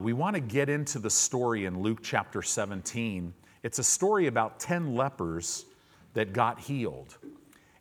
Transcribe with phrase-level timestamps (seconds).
[0.00, 3.34] We want to get into the story in Luke chapter 17.
[3.62, 5.66] It's a story about 10 lepers
[6.14, 7.18] that got healed.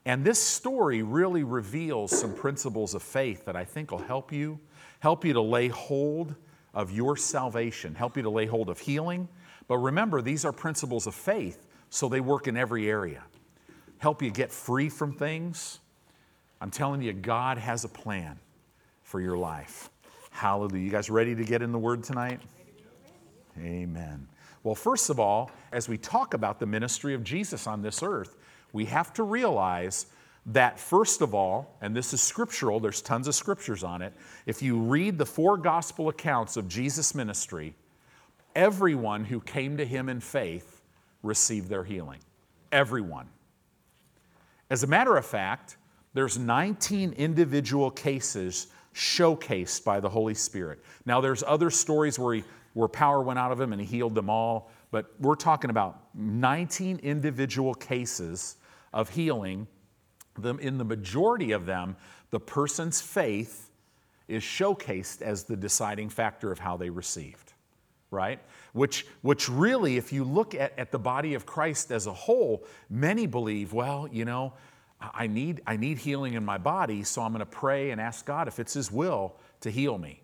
[0.04, 4.60] And this story really reveals some principles of faith that I think will help you,
[5.00, 6.36] help you to lay hold
[6.74, 9.30] of your salvation, help you to lay hold of healing.
[9.70, 13.24] But remember, these are principles of faith, so they work in every area.
[14.00, 15.80] Help you get free from things.
[16.60, 18.40] I'm telling you, God has a plan
[19.04, 19.90] for your life.
[20.40, 20.86] Hallelujah.
[20.86, 22.40] You guys ready to get in the Word tonight?
[23.60, 24.26] Amen.
[24.64, 28.38] Well, first of all, as we talk about the ministry of Jesus on this earth,
[28.72, 30.06] we have to realize
[30.46, 34.14] that, first of all, and this is scriptural, there's tons of scriptures on it.
[34.46, 37.76] If you read the four gospel accounts of Jesus' ministry,
[38.56, 40.82] everyone who came to him in faith
[41.22, 42.20] received their healing.
[42.72, 43.28] Everyone.
[44.70, 45.76] As a matter of fact,
[46.14, 50.80] there's 19 individual cases showcased by the Holy Spirit.
[51.06, 52.44] Now, there's other stories where, he,
[52.74, 56.02] where power went out of him and he healed them all, but we're talking about
[56.16, 58.58] 19 individual cases
[58.94, 59.68] of healing.
[60.38, 61.96] Them, in the majority of them,
[62.32, 63.70] the person's faith
[64.28, 67.54] is showcased as the deciding factor of how they received,
[68.12, 68.40] right?
[68.74, 72.64] Which, which really, if you look at, at the body of Christ as a whole,
[72.90, 74.54] many believe, well, you know,
[75.02, 78.26] I need, I need healing in my body, so I'm going to pray and ask
[78.26, 80.22] God if it's His will to heal me.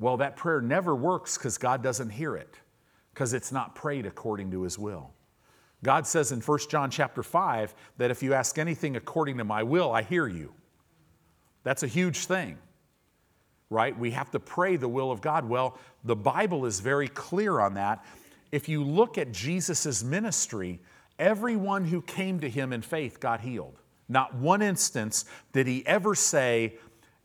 [0.00, 2.54] Well, that prayer never works because God doesn't hear it,
[3.12, 5.10] because it's not prayed according to His will.
[5.84, 9.62] God says in 1 John chapter 5 that if you ask anything according to my
[9.62, 10.52] will, I hear you.
[11.62, 12.56] That's a huge thing,
[13.68, 13.96] right?
[13.96, 15.48] We have to pray the will of God.
[15.48, 18.04] Well, the Bible is very clear on that.
[18.50, 20.80] If you look at Jesus' ministry,
[21.18, 23.78] everyone who came to him in faith got healed.
[24.08, 26.76] Not one instance did he ever say,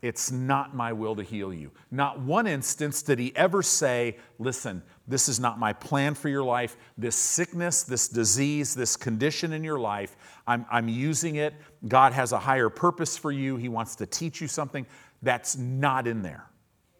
[0.02, 1.70] It's not my will to heal you.
[1.90, 6.44] Not one instance did he ever say, Listen, this is not my plan for your
[6.44, 6.76] life.
[6.98, 11.54] This sickness, this disease, this condition in your life, I'm, I'm using it.
[11.88, 13.56] God has a higher purpose for you.
[13.56, 14.86] He wants to teach you something.
[15.22, 16.46] That's not in there.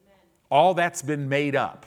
[0.03, 0.19] Amen.
[0.51, 1.87] All that's been made up.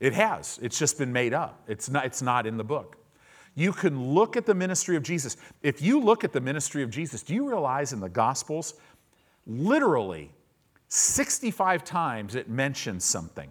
[0.00, 0.58] It has.
[0.60, 1.62] It's just been made up.
[1.68, 2.96] It's not, it's not in the book.
[3.54, 5.36] You can look at the ministry of Jesus.
[5.62, 8.74] If you look at the ministry of Jesus, do you realize in the Gospels,
[9.46, 10.30] literally
[10.88, 13.50] 65 times it mentions something?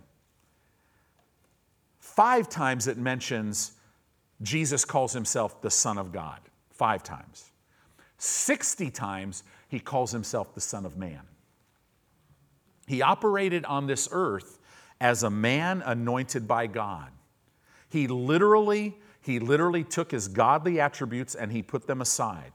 [1.99, 3.73] Five times it mentions
[4.41, 6.39] Jesus calls himself the Son of God.
[6.71, 7.51] Five times.
[8.17, 11.21] 60 times he calls himself the Son of Man.
[12.87, 14.59] He operated on this earth
[14.99, 17.09] as a man anointed by God.
[17.89, 22.53] He literally he literally took his godly attributes and he put them aside.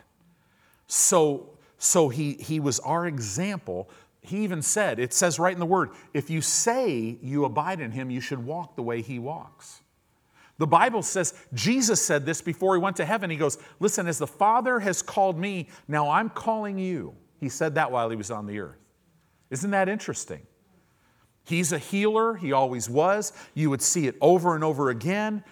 [0.86, 3.88] So, so he, he was our example.
[4.20, 7.92] He even said, it says right in the word, if you say you abide in
[7.92, 9.82] him, you should walk the way he walks.
[10.58, 13.28] The Bible says, Jesus said this before he went to heaven.
[13.28, 17.14] He goes, Listen, as the Father has called me, now I'm calling you.
[17.38, 18.78] He said that while he was on the earth.
[19.50, 20.40] Isn't that interesting?
[21.44, 23.32] He's a healer, he always was.
[23.54, 25.44] You would see it over and over again.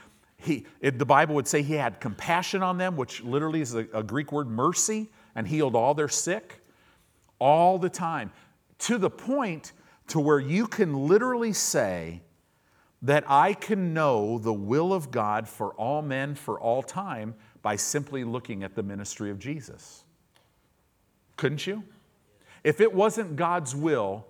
[0.45, 3.87] He, it, the Bible would say he had compassion on them, which literally is a,
[3.95, 6.61] a Greek word, mercy, and healed all their sick
[7.39, 8.31] all the time.
[8.81, 9.73] To the point
[10.09, 12.21] to where you can literally say
[13.01, 17.77] that I can know the will of God for all men for all time by
[17.77, 20.05] simply looking at the ministry of Jesus.
[21.37, 21.85] Couldn't you?
[22.63, 24.27] If it wasn't God's will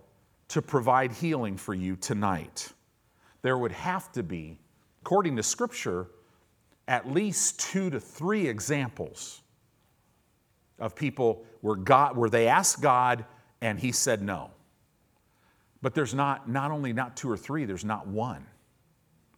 [0.48, 2.72] to provide healing for you tonight,
[3.42, 4.58] there would have to be
[5.04, 6.06] according to Scripture,
[6.88, 9.42] at least two to three examples
[10.78, 13.26] of people where, God, where they asked God
[13.60, 14.50] and He said no.
[15.82, 18.46] But there's not, not only not two or three, there's not one.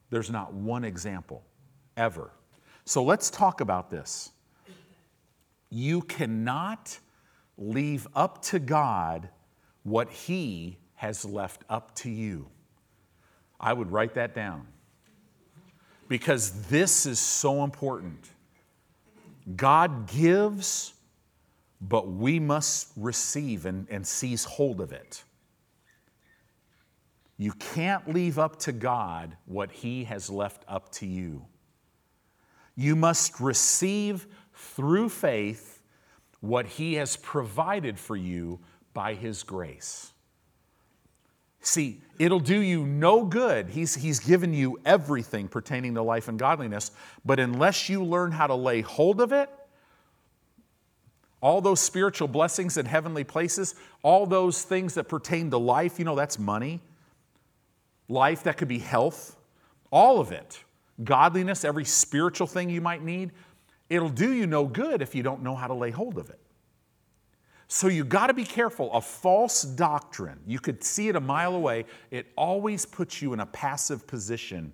[0.09, 1.43] There's not one example
[1.97, 2.31] ever.
[2.84, 4.31] So let's talk about this.
[5.69, 6.97] You cannot
[7.59, 9.31] leave up to God
[9.83, 12.47] what He has left up to you.
[13.59, 14.69] I would write that down
[16.08, 18.30] because this is so important.
[19.54, 20.94] God gives,
[21.80, 25.22] but we must receive and, and seize hold of it.
[27.38, 31.44] You can't leave up to God what He has left up to you.
[32.76, 35.82] You must receive through faith
[36.41, 38.60] what He has provided for you
[38.94, 40.12] by His grace.
[41.66, 43.68] See, it'll do you no good.
[43.68, 46.92] He's, he's given you everything pertaining to life and godliness,
[47.24, 49.51] but unless you learn how to lay hold of it,
[51.41, 53.74] all those spiritual blessings in heavenly places,
[54.04, 56.80] all those things that pertain to life, you know, that's money,
[58.09, 59.36] life, that could be health,
[59.91, 60.62] all of it.
[61.03, 63.33] Godliness, every spiritual thing you might need.
[63.91, 66.39] It'll do you no good if you don't know how to lay hold of it.
[67.68, 68.92] So you got to be careful.
[68.92, 73.41] A false doctrine, you could see it a mile away, it always puts you in
[73.41, 74.72] a passive position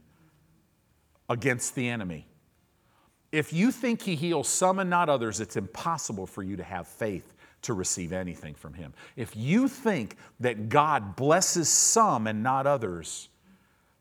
[1.28, 2.26] against the enemy.
[3.30, 6.86] If you think he heals some and not others, it's impossible for you to have
[6.86, 8.92] faith to receive anything from him.
[9.16, 13.30] If you think that God blesses some and not others,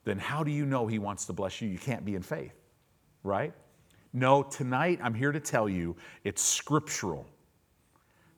[0.04, 1.70] then how do you know he wants to bless you?
[1.70, 2.56] You can't be in faith,
[3.24, 3.54] right?
[4.14, 5.96] No, tonight I'm here to tell you
[6.26, 7.26] it's scriptural.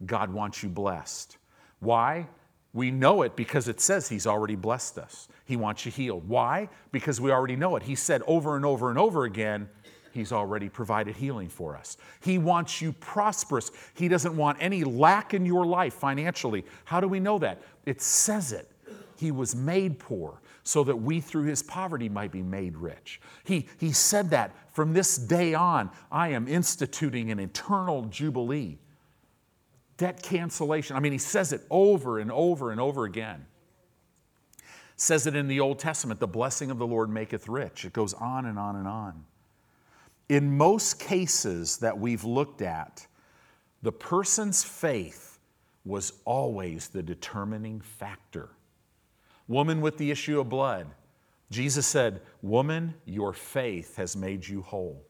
[0.06, 1.38] God wants you blessed.
[1.80, 2.28] Why?
[2.74, 5.28] We know it because it says He's already blessed us.
[5.46, 6.28] He wants you healed.
[6.28, 6.70] Why?
[6.92, 7.84] Because we already know it.
[7.84, 9.70] He said over and over and over again,
[10.12, 11.98] He's already provided healing for us.
[12.22, 13.72] He wants you prosperous.
[13.96, 16.66] He doesn't want any lack in your life financially.
[16.86, 17.64] How do we know that?
[17.88, 18.70] It says it.
[19.18, 23.22] He was made poor so that we through his poverty might be made rich.
[23.44, 28.78] He, he said that from this day on, I am instituting an eternal jubilee.
[29.98, 30.96] Debt cancellation.
[30.96, 33.46] I mean, he says it over and over and over again.
[34.96, 37.86] Says it in the Old Testament, the blessing of the Lord maketh rich.
[37.86, 39.26] It goes on and on and on.
[40.30, 43.06] In most cases that we've looked at,
[43.82, 45.40] the person's faith
[45.86, 48.50] was always the determining factor.
[49.48, 50.88] Woman with the issue of blood,
[51.52, 55.04] Jesus said, Woman, your faith has made you whole.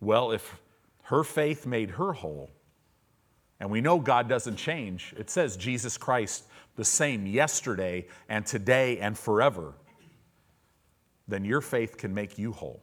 [0.00, 0.60] Well, if
[1.04, 2.50] her faith made her whole,
[3.60, 6.44] and we know God doesn't change, it says Jesus Christ
[6.76, 9.74] the same yesterday and today and forever,
[11.28, 12.82] then your faith can make you whole.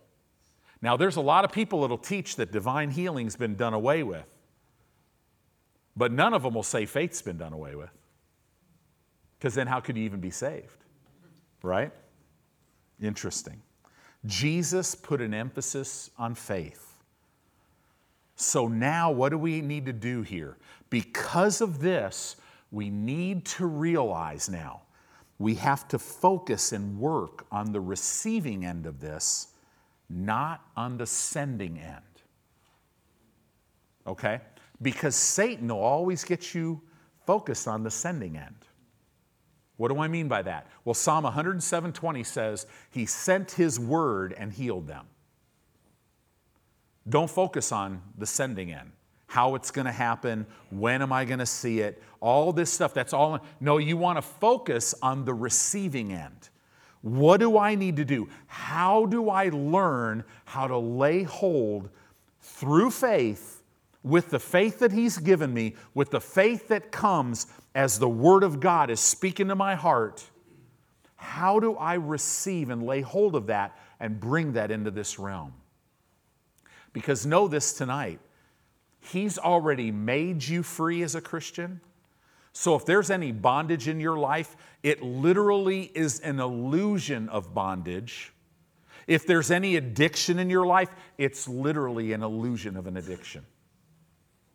[0.82, 4.26] Now, there's a lot of people that'll teach that divine healing's been done away with,
[5.96, 7.92] but none of them will say faith's been done away with.
[9.38, 10.86] Because then, how could you even be saved?
[11.62, 11.92] Right?
[13.02, 13.62] Interesting.
[14.26, 16.91] Jesus put an emphasis on faith.
[18.42, 20.58] So, now what do we need to do here?
[20.90, 22.38] Because of this,
[22.72, 24.82] we need to realize now
[25.38, 29.48] we have to focus and work on the receiving end of this
[30.10, 32.02] not on the sending end.
[34.06, 34.42] Okay?
[34.82, 36.82] Because Satan will always get you
[37.26, 38.56] focused on the sending end.
[39.78, 40.68] What do I mean by that?
[40.84, 45.08] Well, Psalm 107:20 says, "He sent his word and healed them."
[47.10, 48.92] Don't focus on the sending end.
[49.28, 52.04] How it's going to happen, when am I going to see it?
[52.20, 53.40] All this stuff, that's all.
[53.60, 56.50] No, you want to focus on the receiving end.
[57.02, 58.30] What do I need to do?
[58.48, 61.90] How do I learn how to lay hold
[62.42, 63.64] through faith,
[64.04, 68.44] with the faith that He's given me, with the faith that comes as the Word
[68.44, 70.24] of God is speaking to my heart?
[71.16, 75.54] How do I receive and lay hold of that and bring that into this realm?
[76.94, 78.20] Because know this tonight
[79.02, 81.82] He's already made you free as a Christian.
[82.54, 88.32] So if there's any bondage in your life, it literally is an illusion of bondage.
[89.08, 93.44] If there's any addiction in your life, it's literally an illusion of an addiction.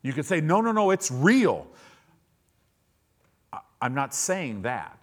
[0.03, 1.67] You could say, no, no, no, it's real.
[3.83, 5.03] I'm not saying that.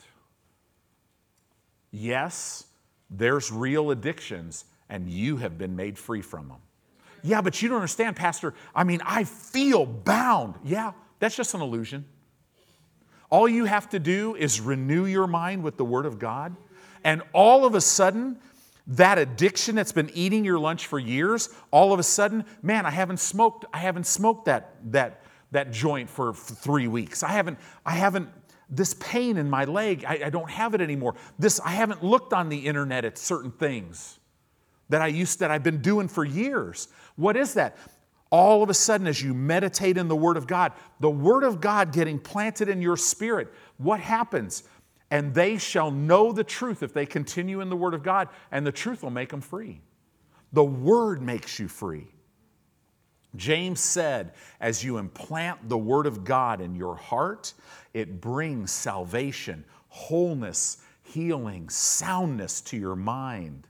[1.91, 2.65] Yes,
[3.09, 6.57] there's real addictions, and you have been made free from them.
[7.23, 8.53] Yeah, but you don't understand, Pastor.
[8.75, 10.55] I mean, I feel bound.
[10.63, 12.05] Yeah, that's just an illusion.
[13.29, 16.55] All you have to do is renew your mind with the Word of God,
[17.03, 18.37] and all of a sudden,
[18.85, 22.91] that addiction that's been eating your lunch for years, all of a sudden, man, I
[22.91, 27.23] haven't smoked, I haven't smoked that, that, that joint for, three weeks.
[27.23, 28.29] I haven't, I haven't,
[28.69, 31.15] this pain in my leg, I, I don't have it anymore.
[31.39, 34.19] This, I haven't looked on the internet at certain things
[34.89, 36.87] that I used that I've been doing for years.
[37.15, 37.77] What is that?
[38.33, 41.61] all of a sudden, as you meditate in the Word of God, the Word of
[41.61, 44.63] God getting planted in your spirit, what happens?
[45.11, 48.65] And they shall know the truth if they continue in the Word of God, and
[48.65, 49.81] the truth will make them free.
[50.51, 52.07] The Word makes you free.
[53.35, 57.53] James said, as you implant the Word of God in your heart,
[57.93, 63.67] it brings salvation, wholeness, healing, soundness to your mind.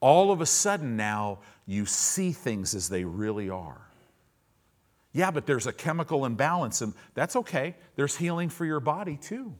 [0.00, 3.80] All of a sudden now, you see things as they really are.
[5.12, 7.76] Yeah, but there's a chemical imbalance, and that's okay.
[7.96, 9.54] There's healing for your body too.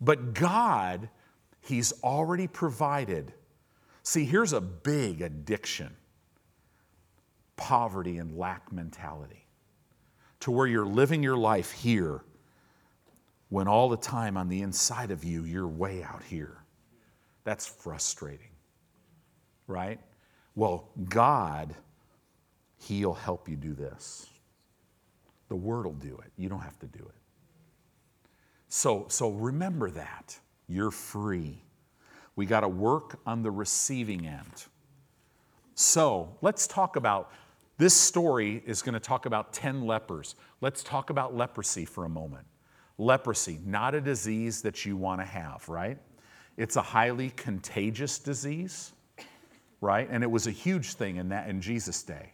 [0.00, 1.08] But God,
[1.60, 3.34] He's already provided.
[4.02, 5.94] See, here's a big addiction
[7.56, 9.46] poverty and lack mentality,
[10.40, 12.22] to where you're living your life here
[13.50, 16.56] when all the time on the inside of you, you're way out here.
[17.44, 18.49] That's frustrating,
[19.70, 20.00] right?
[20.54, 21.74] Well, God,
[22.76, 24.28] He'll help you do this.
[25.48, 26.32] The Word will do it.
[26.36, 27.14] You don't have to do it.
[28.68, 30.38] So, so remember that.
[30.68, 31.62] You're free.
[32.36, 34.64] We got to work on the receiving end.
[35.74, 37.32] So let's talk about
[37.78, 40.34] this story is going to talk about 10 lepers.
[40.60, 42.46] Let's talk about leprosy for a moment.
[42.98, 45.98] Leprosy, not a disease that you want to have, right?
[46.58, 48.92] It's a highly contagious disease,
[49.80, 50.08] right?
[50.10, 52.32] And it was a huge thing in that in Jesus' day.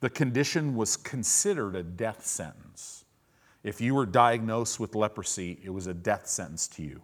[0.00, 3.04] The condition was considered a death sentence.
[3.62, 7.02] If you were diagnosed with leprosy, it was a death sentence to you.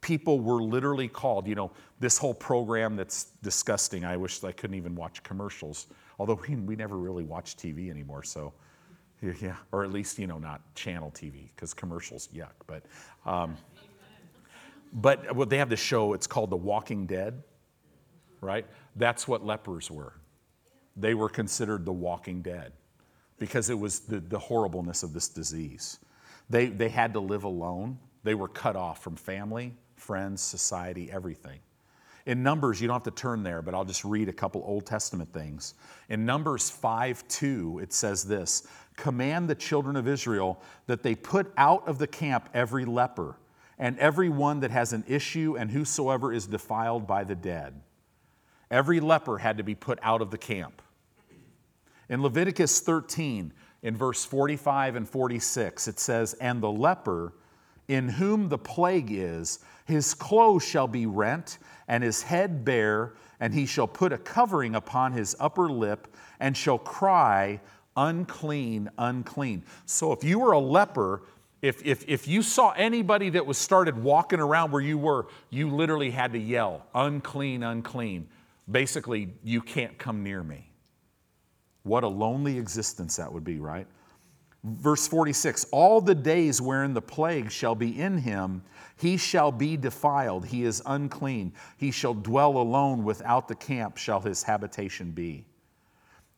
[0.00, 4.04] People were literally called, you know, this whole program that's disgusting.
[4.04, 5.86] I wish I couldn't even watch commercials,
[6.18, 8.52] although we, we never really watch TV anymore, so
[9.40, 12.50] yeah, or at least, you know, not channel TV, because commercials, yuck.
[12.66, 12.82] But,
[13.24, 13.56] um,
[14.94, 17.40] but what they have this show, it's called The Walking Dead,
[18.42, 18.66] right?
[18.96, 20.12] That's what lepers were.
[20.94, 22.72] They were considered the walking dead
[23.38, 25.98] because it was the, the horribleness of this disease.
[26.50, 27.98] They, they had to live alone.
[28.24, 31.60] They were cut off from family, friends, society, everything.
[32.26, 34.86] In Numbers, you don't have to turn there, but I'll just read a couple Old
[34.86, 35.74] Testament things.
[36.08, 41.52] In Numbers 5 2, it says this Command the children of Israel that they put
[41.56, 43.38] out of the camp every leper,
[43.78, 47.80] and every one that has an issue, and whosoever is defiled by the dead.
[48.72, 50.80] Every leper had to be put out of the camp.
[52.08, 53.52] In Leviticus 13,
[53.82, 57.34] in verse 45 and 46, it says, And the leper
[57.86, 63.52] in whom the plague is, his clothes shall be rent, and his head bare, and
[63.52, 66.08] he shall put a covering upon his upper lip,
[66.40, 67.60] and shall cry,
[67.94, 69.62] Unclean, unclean.
[69.84, 71.24] So if you were a leper,
[71.60, 75.68] if, if, if you saw anybody that was started walking around where you were, you
[75.68, 78.28] literally had to yell, Unclean, unclean.
[78.70, 80.70] Basically, you can't come near me.
[81.82, 83.86] What a lonely existence that would be, right?
[84.64, 88.62] Verse 46 All the days wherein the plague shall be in him,
[88.96, 91.52] he shall be defiled, he is unclean.
[91.76, 95.46] He shall dwell alone without the camp, shall his habitation be.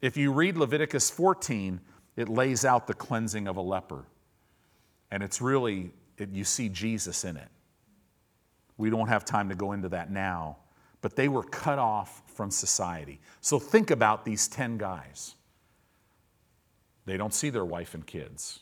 [0.00, 1.80] If you read Leviticus 14,
[2.16, 4.04] it lays out the cleansing of a leper.
[5.10, 7.48] And it's really, it, you see Jesus in it.
[8.76, 10.58] We don't have time to go into that now,
[11.04, 13.20] but they were cut off from society.
[13.42, 15.34] So think about these 10 guys.
[17.04, 18.60] They don't see their wife and kids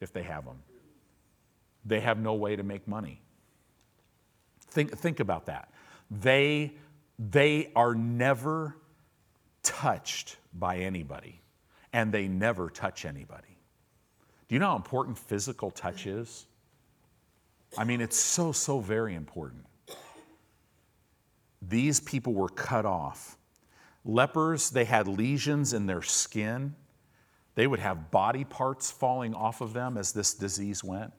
[0.00, 0.58] if they have them.
[1.84, 3.22] They have no way to make money.
[4.70, 5.70] Think, think about that.
[6.10, 6.72] They,
[7.16, 8.76] they are never
[9.62, 11.40] touched by anybody,
[11.92, 13.56] and they never touch anybody.
[14.48, 16.46] Do you know how important physical touch is?
[17.76, 19.67] I mean, it's so, so very important.
[21.60, 23.36] These people were cut off.
[24.04, 26.74] Lepers, they had lesions in their skin.
[27.54, 31.12] They would have body parts falling off of them as this disease went.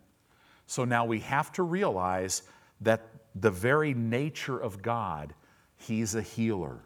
[0.65, 2.43] So now we have to realize
[2.81, 5.33] that the very nature of God,
[5.75, 6.79] He's a healer.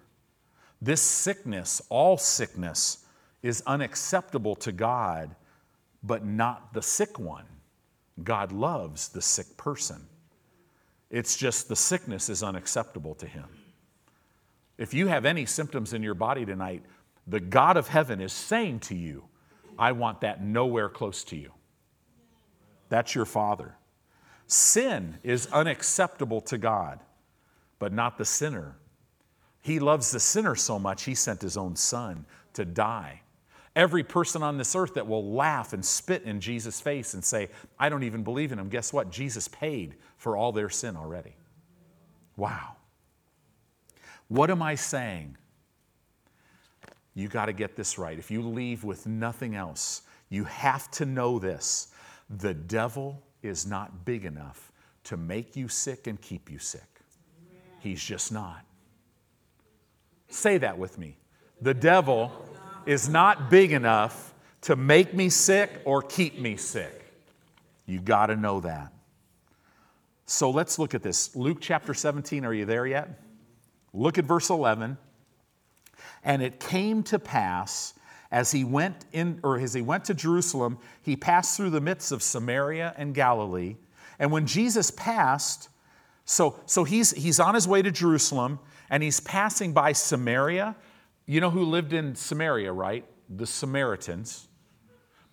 [0.82, 3.06] This sickness, all sickness,
[3.42, 5.36] is unacceptable to God,
[6.04, 7.46] but not the sick one.
[8.24, 10.08] God loves the sick person.
[11.14, 13.46] It's just the sickness is unacceptable to Him.
[14.80, 16.84] If you have any symptoms in your body tonight,
[17.28, 19.24] the God of heaven is saying to you,
[19.78, 21.52] I want that nowhere close to you.
[22.90, 23.76] That's your Father.
[24.48, 27.00] Sin is unacceptable to God,
[27.78, 28.76] but not the sinner.
[29.62, 33.22] He loves the sinner so much, He sent His own Son to die.
[33.76, 37.50] Every person on this earth that will laugh and spit in Jesus' face and say,
[37.80, 39.10] I don't even believe in Him, guess what?
[39.10, 41.36] Jesus paid for all their sin already.
[42.38, 42.76] Wow.
[44.28, 45.38] What am I saying?
[47.16, 48.18] You got to get this right.
[48.18, 51.90] If you leave with nothing else, you have to know this.
[52.30, 54.72] The devil is not big enough
[55.06, 57.02] to make you sick and keep you sick.
[57.80, 58.62] He's just not.
[60.30, 61.18] Say that with me.
[61.62, 62.32] The devil
[62.86, 67.06] is not big enough to make me sick or keep me sick.
[67.86, 68.94] You got to know that.
[70.26, 71.36] So let's look at this.
[71.36, 73.22] Luke chapter 17, are you there yet?
[73.94, 74.98] Look at verse 11.
[76.24, 77.94] And it came to pass
[78.32, 82.12] as he went in or as he went to Jerusalem, he passed through the midst
[82.12, 83.76] of Samaria and Galilee.
[84.18, 85.70] And when Jesus passed,
[86.26, 88.60] so, so he's, he's on his way to Jerusalem
[88.90, 90.76] and he's passing by Samaria.
[91.26, 93.06] You know who lived in Samaria, right?
[93.30, 94.48] The Samaritans.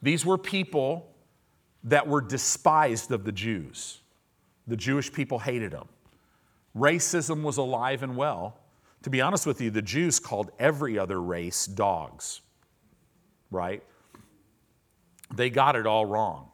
[0.02, 1.14] These were people
[1.84, 4.00] that were despised of the Jews.
[4.66, 5.88] The Jewish people hated them.
[6.76, 8.58] Racism was alive and well.
[9.02, 12.42] To be honest with you, the Jews called every other race dogs,
[13.50, 13.82] right?
[15.34, 16.49] They got it all wrong.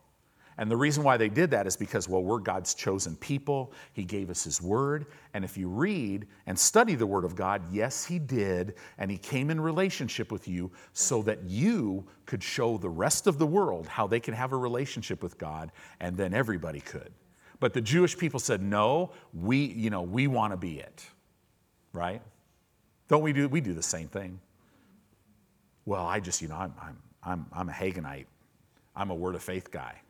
[0.59, 3.73] And the reason why they did that is because, well, we're God's chosen people.
[3.93, 5.07] He gave us His Word.
[5.35, 8.75] And if you read and study the Word of God, yes, He did.
[8.97, 13.39] And He came in relationship with you so that you could show the rest of
[13.39, 17.13] the world how they can have a relationship with God, and then everybody could.
[17.61, 21.05] But the Jewish people said, no, we, you know, we want to be it,
[21.93, 22.23] right?
[23.09, 24.41] Don't we do, we do the same thing.
[25.85, 28.27] Well, I just, you know, I'm, I'm, I'm, I'm a Haginite.
[28.95, 30.01] I'm a word of faith guy.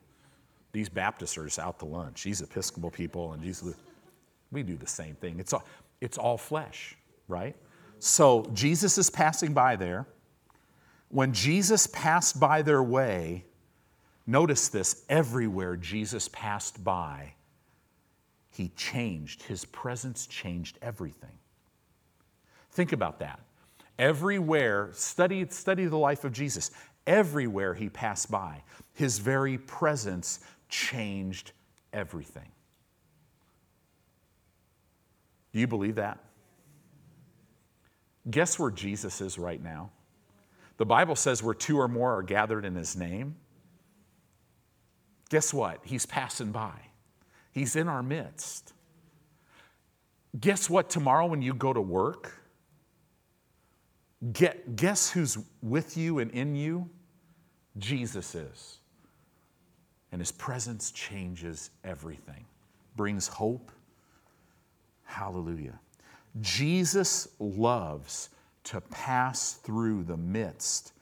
[0.76, 2.24] These Baptists are out to lunch.
[2.24, 3.64] These Episcopal people and these,
[4.52, 5.40] we do the same thing.
[5.40, 5.64] It's all,
[6.02, 7.56] it's all flesh, right?
[7.98, 10.06] So Jesus is passing by there.
[11.08, 13.46] When Jesus passed by their way,
[14.26, 17.32] notice this everywhere Jesus passed by,
[18.50, 19.44] he changed.
[19.44, 21.38] His presence changed everything.
[22.72, 23.40] Think about that.
[23.98, 26.70] Everywhere, study, study the life of Jesus.
[27.06, 31.52] Everywhere he passed by, his very presence changed
[31.92, 32.50] everything.
[35.52, 36.18] Do you believe that?
[38.30, 39.90] Guess where Jesus is right now?
[40.76, 43.36] The Bible says where two or more are gathered in his name.
[45.30, 45.80] Guess what?
[45.84, 46.74] He's passing by.
[47.52, 48.74] He's in our midst.
[50.38, 52.34] Guess what tomorrow when you go to work?
[54.32, 56.90] Get, guess who's with you and in you?
[57.78, 58.78] Jesus is.
[60.12, 62.44] And his presence changes everything,
[62.96, 63.72] brings hope.
[65.04, 65.78] Hallelujah.
[66.40, 68.30] Jesus loves
[68.64, 70.92] to pass through the midst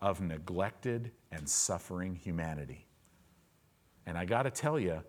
[0.00, 2.86] of neglected and suffering humanity.
[4.06, 5.02] And I got to tell you,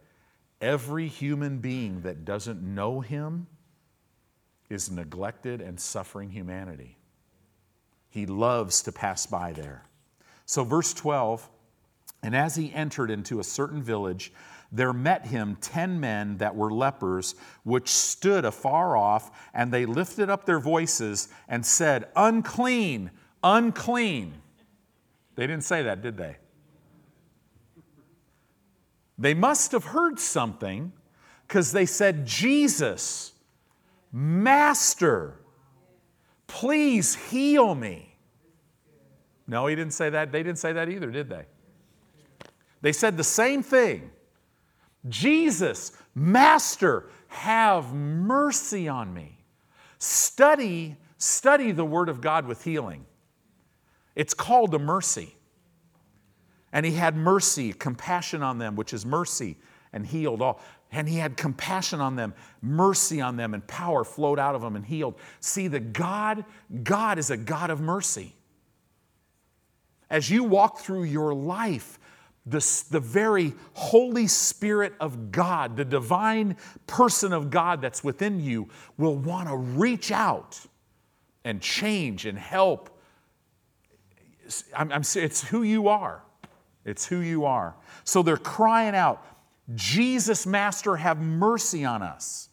[0.61, 3.47] every human being that doesn't know him
[4.69, 6.97] is neglected and suffering humanity.
[8.09, 9.83] He loves to pass by there.
[10.45, 11.49] So, verse 12,
[12.23, 14.33] and as he entered into a certain village,
[14.71, 20.29] there met him ten men that were lepers, which stood afar off, and they lifted
[20.29, 23.11] up their voices and said, Unclean,
[23.43, 24.33] unclean.
[25.35, 26.37] They didn't say that, did they?
[29.19, 30.91] They must have heard something
[31.47, 33.33] because they said, Jesus,
[34.11, 35.37] Master,
[36.53, 38.15] Please heal me.
[39.47, 40.31] No, he didn't say that.
[40.31, 41.45] They didn't say that either, did they?
[42.83, 44.11] They said the same thing
[45.09, 49.39] Jesus, Master, have mercy on me.
[49.97, 53.05] Study, study the Word of God with healing.
[54.15, 55.35] It's called a mercy.
[56.71, 59.57] And he had mercy, compassion on them, which is mercy,
[59.91, 60.59] and healed all
[60.93, 64.75] and he had compassion on them, mercy on them, and power flowed out of them
[64.75, 65.15] and healed.
[65.39, 66.45] See, the God,
[66.83, 68.35] God is a God of mercy.
[70.09, 71.97] As you walk through your life,
[72.45, 78.67] the, the very Holy Spirit of God, the divine person of God that's within you,
[78.97, 80.59] will want to reach out
[81.45, 82.89] and change and help.
[84.75, 86.21] I'm, I'm, it's who you are.
[86.85, 87.75] It's who you are.
[88.03, 89.25] So they're crying out,
[89.75, 92.49] Jesus, Master, have mercy on us.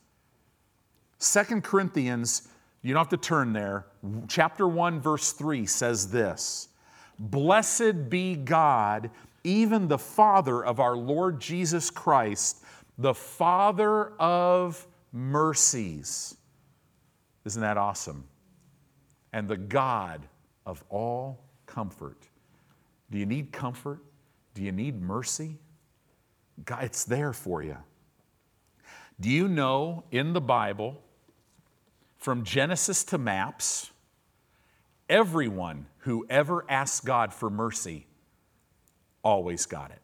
[1.18, 2.48] Second Corinthians,
[2.82, 3.86] you don't have to turn there,
[4.28, 6.68] chapter 1, verse 3 says this
[7.18, 9.10] Blessed be God,
[9.44, 12.62] even the Father of our Lord Jesus Christ,
[12.98, 16.36] the Father of mercies.
[17.44, 18.24] Isn't that awesome?
[19.32, 20.26] And the God
[20.66, 22.18] of all comfort.
[23.10, 24.00] Do you need comfort?
[24.54, 25.56] Do you need mercy?
[26.64, 27.76] God, it's there for you.
[29.20, 31.02] Do you know in the Bible,
[32.18, 33.90] from Genesis to maps,
[35.08, 38.06] everyone who ever asked God for mercy
[39.22, 40.00] always got it?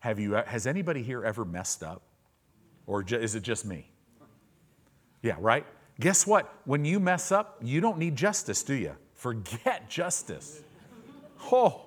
[0.00, 2.02] Have you, has anybody here ever messed up?
[2.86, 3.90] Or is it just me?
[5.22, 5.66] Yeah, right?
[6.00, 6.52] Guess what?
[6.64, 8.94] When you mess up, you don't need justice, do you?
[9.14, 10.60] Forget justice.
[11.50, 11.84] Oh,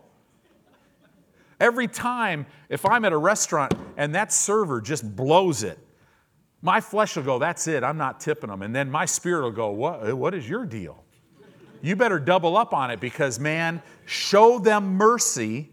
[1.60, 5.80] Every time, if I'm at a restaurant and that server just blows it,
[6.62, 8.62] my flesh will go, That's it, I'm not tipping them.
[8.62, 11.04] And then my spirit will go, What, what is your deal?
[11.81, 15.71] You better double up on it because, man, show them mercy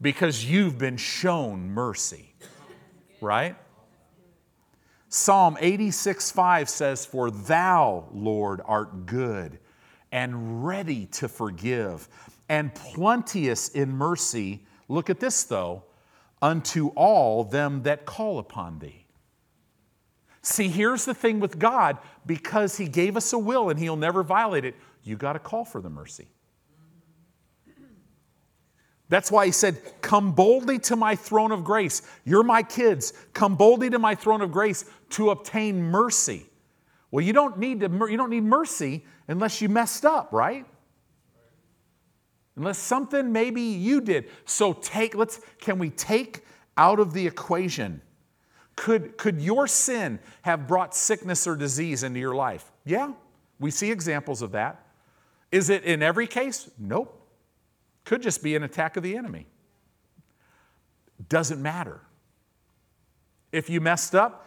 [0.00, 2.34] because you've been shown mercy.
[3.20, 3.56] Right?
[5.08, 9.58] Psalm 86 5 says, For thou, Lord, art good
[10.12, 12.08] and ready to forgive,
[12.48, 15.84] and plenteous in mercy Look at this, though
[16.42, 19.06] unto all them that call upon thee.
[20.42, 24.24] See, here's the thing with God because He gave us a will and He'll never
[24.24, 26.28] violate it, you got to call for the mercy.
[29.08, 32.02] That's why He said, Come boldly to my throne of grace.
[32.24, 33.12] You're my kids.
[33.34, 36.46] Come boldly to my throne of grace to obtain mercy.
[37.10, 40.64] Well, you don't need, to, you don't need mercy unless you messed up, right?
[42.56, 44.28] Unless something maybe you did.
[44.44, 46.44] So take, let's, can we take
[46.76, 48.00] out of the equation?
[48.76, 52.70] Could, could your sin have brought sickness or disease into your life?
[52.84, 53.12] Yeah,
[53.58, 54.86] we see examples of that.
[55.52, 56.70] Is it in every case?
[56.78, 57.16] Nope.
[58.04, 59.46] Could just be an attack of the enemy.
[61.28, 62.00] Doesn't matter.
[63.52, 64.46] If you messed up,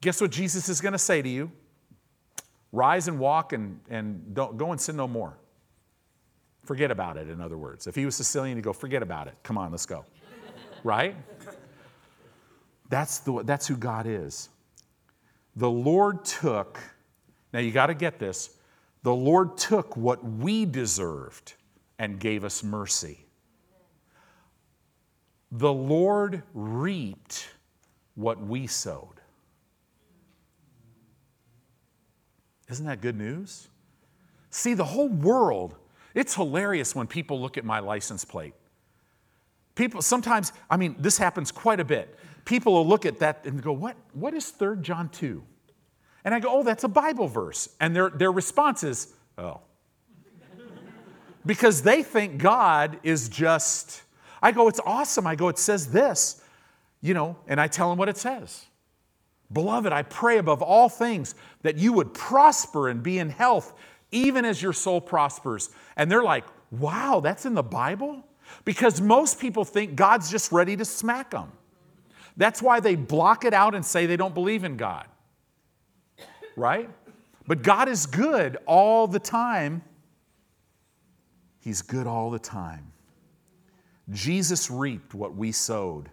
[0.00, 1.50] guess what Jesus is going to say to you?
[2.72, 5.36] Rise and walk and, and don't, go and sin no more.
[6.64, 7.86] Forget about it, in other words.
[7.86, 9.34] If he was Sicilian, he'd go, forget about it.
[9.42, 10.04] Come on, let's go.
[10.84, 11.16] right?
[12.88, 14.50] That's, the, that's who God is.
[15.56, 16.78] The Lord took,
[17.52, 18.50] now you got to get this,
[19.02, 21.54] the Lord took what we deserved
[21.98, 23.26] and gave us mercy.
[25.52, 27.48] The Lord reaped
[28.14, 29.20] what we sowed.
[32.68, 33.68] Isn't that good news?
[34.50, 35.74] See, the whole world,
[36.14, 38.54] it's hilarious when people look at my license plate.
[39.74, 42.16] People sometimes, I mean, this happens quite a bit.
[42.44, 45.42] People will look at that and go, What, what is 3 John 2?
[46.24, 47.68] And I go, Oh, that's a Bible verse.
[47.80, 49.60] And their, their response is, Oh.
[51.46, 54.02] because they think God is just,
[54.42, 55.26] I go, It's awesome.
[55.26, 56.42] I go, It says this,
[57.00, 58.66] you know, and I tell them what it says.
[59.52, 63.72] Beloved, I pray above all things that you would prosper and be in health,
[64.12, 65.70] even as your soul prospers.
[65.96, 68.24] And they're like, wow, that's in the Bible?
[68.64, 71.50] Because most people think God's just ready to smack them.
[72.36, 75.06] That's why they block it out and say they don't believe in God.
[76.60, 76.90] Right?
[77.46, 79.82] But God is good all the time.
[81.58, 82.92] He's good all the time.
[84.10, 86.10] Jesus reaped what we sowed.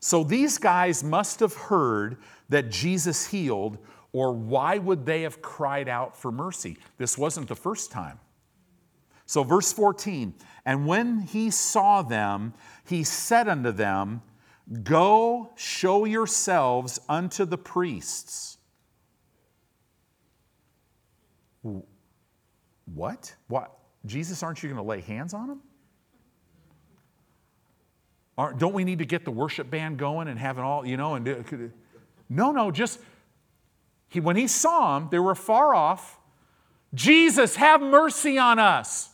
[0.00, 2.18] So these guys must have heard
[2.50, 3.78] that Jesus healed,
[4.12, 6.76] or why would they have cried out for mercy?
[6.98, 8.20] This wasn't the first time.
[9.24, 10.34] So, verse 14,
[10.66, 12.52] and when he saw them,
[12.86, 14.20] he said unto them,
[14.82, 18.53] Go show yourselves unto the priests.
[22.94, 23.34] What?
[23.48, 23.78] What?
[24.06, 25.60] Jesus, aren't you going to lay hands on them?
[28.36, 30.96] Aren't, don't we need to get the worship band going and have it all, you
[30.96, 31.72] know, and do,
[32.28, 32.98] no, no, just
[34.08, 36.18] he, when he saw them, they were far off.
[36.92, 39.10] Jesus, have mercy on us.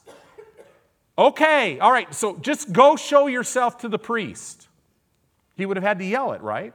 [1.19, 4.69] Okay, all right, so just go show yourself to the priest.
[5.57, 6.73] He would have had to yell it, right?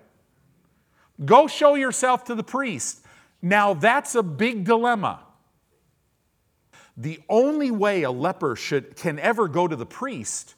[1.24, 3.04] Go show yourself to the priest.
[3.42, 5.25] Now that's a big dilemma.
[6.98, 10.56] The only way a leper should, can ever go to the priest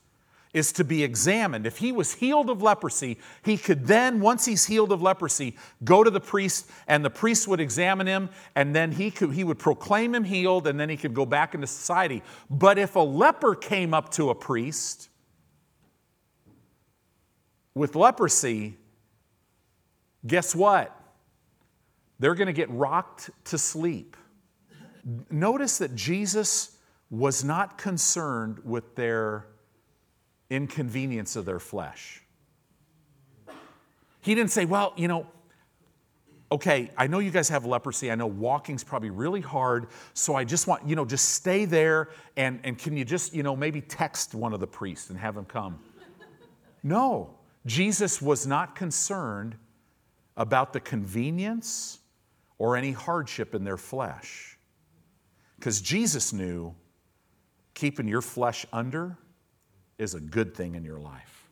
[0.53, 1.65] is to be examined.
[1.65, 6.03] If he was healed of leprosy, he could then, once he's healed of leprosy, go
[6.03, 9.59] to the priest and the priest would examine him and then he, could, he would
[9.59, 12.23] proclaim him healed and then he could go back into society.
[12.49, 15.09] But if a leper came up to a priest
[17.75, 18.77] with leprosy,
[20.25, 20.93] guess what?
[22.19, 24.17] They're going to get rocked to sleep.
[25.29, 26.77] Notice that Jesus
[27.09, 29.47] was not concerned with their
[30.49, 32.21] inconvenience of their flesh.
[34.21, 35.27] He didn't say, Well, you know,
[36.51, 38.11] okay, I know you guys have leprosy.
[38.11, 39.87] I know walking's probably really hard.
[40.13, 43.43] So I just want, you know, just stay there and, and can you just, you
[43.43, 45.79] know, maybe text one of the priests and have them come?
[46.83, 49.55] No, Jesus was not concerned
[50.37, 51.99] about the convenience
[52.57, 54.56] or any hardship in their flesh.
[55.57, 56.73] Because Jesus knew
[57.73, 59.17] keeping your flesh under
[59.97, 61.47] is a good thing in your life.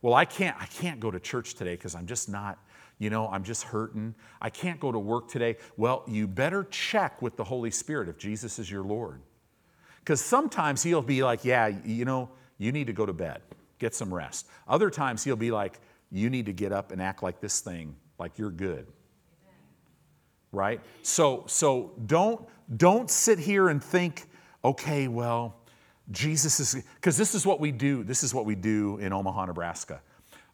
[0.00, 2.58] Well, I can't, I can't go to church today because I'm just not,
[2.98, 4.14] you know, I'm just hurting.
[4.40, 5.56] I can't go to work today.
[5.76, 9.20] Well, you better check with the Holy Spirit if Jesus is your Lord.
[10.00, 13.42] Because sometimes He'll be like, yeah, you know, you need to go to bed,
[13.78, 14.46] get some rest.
[14.66, 15.78] Other times He'll be like,
[16.10, 18.86] you need to get up and act like this thing, like you're good.
[20.52, 20.80] Right?
[21.02, 24.28] So, so don't, don't sit here and think,
[24.64, 25.56] okay, well,
[26.10, 28.04] Jesus is, because this is what we do.
[28.04, 30.00] This is what we do in Omaha, Nebraska.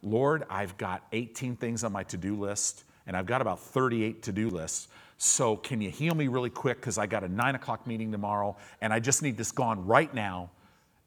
[0.03, 4.23] Lord, I've got 18 things on my to do list, and I've got about 38
[4.25, 4.89] to do lists.
[5.17, 6.81] So can you heal me really quick?
[6.81, 10.13] Because I got a nine o'clock meeting tomorrow, and I just need this gone right
[10.15, 10.51] now.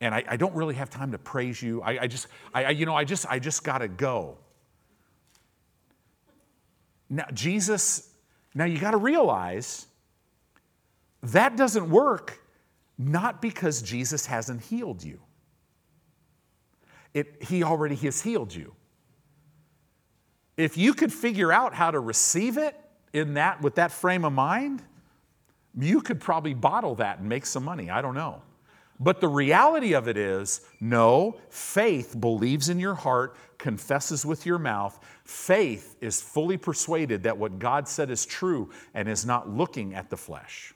[0.01, 1.81] And I, I don't really have time to praise you.
[1.81, 4.37] I, I just, I, you know, I just, I just got to go.
[7.09, 8.10] Now, Jesus,
[8.53, 9.87] now you got to realize
[11.23, 12.39] that doesn't work
[12.97, 15.19] not because Jesus hasn't healed you.
[17.13, 18.73] It, he already has healed you.
[20.57, 22.79] If you could figure out how to receive it
[23.13, 24.81] in that with that frame of mind,
[25.77, 27.89] you could probably bottle that and make some money.
[27.89, 28.41] I don't know.
[29.03, 34.59] But the reality of it is no, faith believes in your heart, confesses with your
[34.59, 34.99] mouth.
[35.25, 40.11] Faith is fully persuaded that what God said is true and is not looking at
[40.11, 40.75] the flesh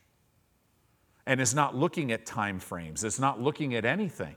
[1.28, 4.36] and is not looking at time frames, is not looking at anything.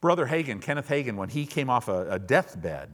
[0.00, 2.90] Brother Hagin, Kenneth Hagin, when he came off a, a deathbed,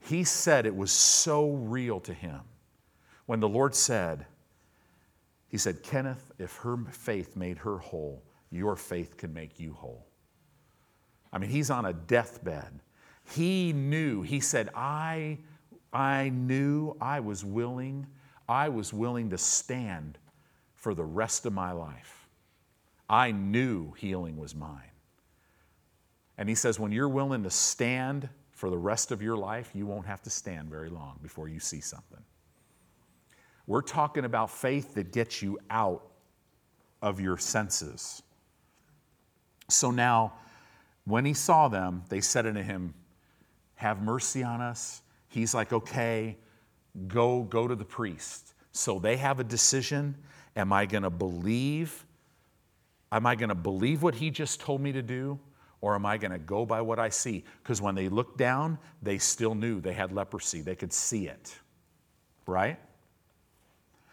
[0.00, 2.40] he said it was so real to him
[3.24, 4.26] when the Lord said,
[5.48, 8.22] He said, Kenneth, if her faith made her whole,
[8.54, 10.06] your faith can make you whole.
[11.32, 12.80] I mean, he's on a deathbed.
[13.34, 15.38] He knew, he said, I,
[15.92, 18.06] I knew I was willing,
[18.48, 20.18] I was willing to stand
[20.74, 22.28] for the rest of my life.
[23.08, 24.90] I knew healing was mine.
[26.36, 29.86] And he says, when you're willing to stand for the rest of your life, you
[29.86, 32.22] won't have to stand very long before you see something.
[33.66, 36.06] We're talking about faith that gets you out
[37.02, 38.22] of your senses.
[39.68, 40.34] So now,
[41.04, 42.94] when he saw them, they said unto him,
[43.76, 45.02] Have mercy on us.
[45.28, 46.36] He's like, Okay,
[47.08, 48.54] go, go to the priest.
[48.72, 50.16] So they have a decision.
[50.56, 52.04] Am I going to believe?
[53.12, 55.38] Am I going to believe what he just told me to do?
[55.80, 57.44] Or am I going to go by what I see?
[57.62, 60.62] Because when they looked down, they still knew they had leprosy.
[60.62, 61.54] They could see it,
[62.46, 62.78] right?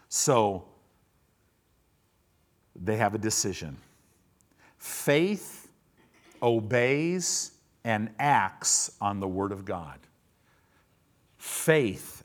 [0.08, 0.64] So
[2.76, 3.78] they have a decision.
[4.82, 5.68] Faith
[6.42, 7.52] obeys
[7.84, 10.00] and acts on the Word of God.
[11.38, 12.24] Faith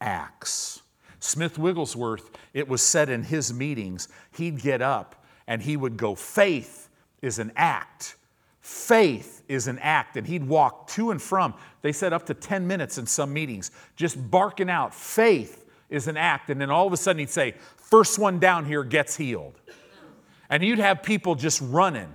[0.00, 0.80] acts.
[1.18, 6.14] Smith Wigglesworth, it was said in his meetings, he'd get up and he would go,
[6.14, 6.88] Faith
[7.20, 8.14] is an act.
[8.60, 10.16] Faith is an act.
[10.16, 13.72] And he'd walk to and from, they said up to 10 minutes in some meetings,
[13.96, 16.48] just barking out, Faith is an act.
[16.48, 19.60] And then all of a sudden he'd say, First one down here gets healed.
[20.50, 22.12] And you'd have people just running,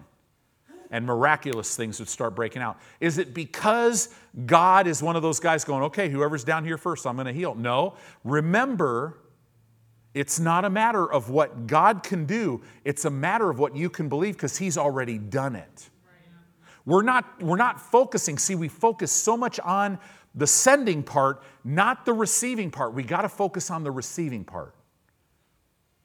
[0.89, 2.80] and miraculous things would start breaking out.
[3.00, 4.13] Is it because
[4.46, 7.34] God is one of those guys going, okay, whoever's down here first, I'm going to
[7.34, 7.56] heal?
[7.56, 7.96] No.
[8.24, 9.17] Remember,
[10.13, 13.89] it's not a matter of what God can do, it's a matter of what you
[13.89, 15.89] can believe because He's already done it.
[16.86, 18.38] We're not, we're not focusing.
[18.38, 20.00] See, we focus so much on
[20.36, 22.93] the sending part, not the receiving part.
[22.93, 24.76] We got to focus on the receiving part.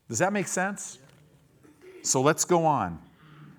[0.09, 0.99] Does that make sense?
[2.03, 3.01] So let's go on.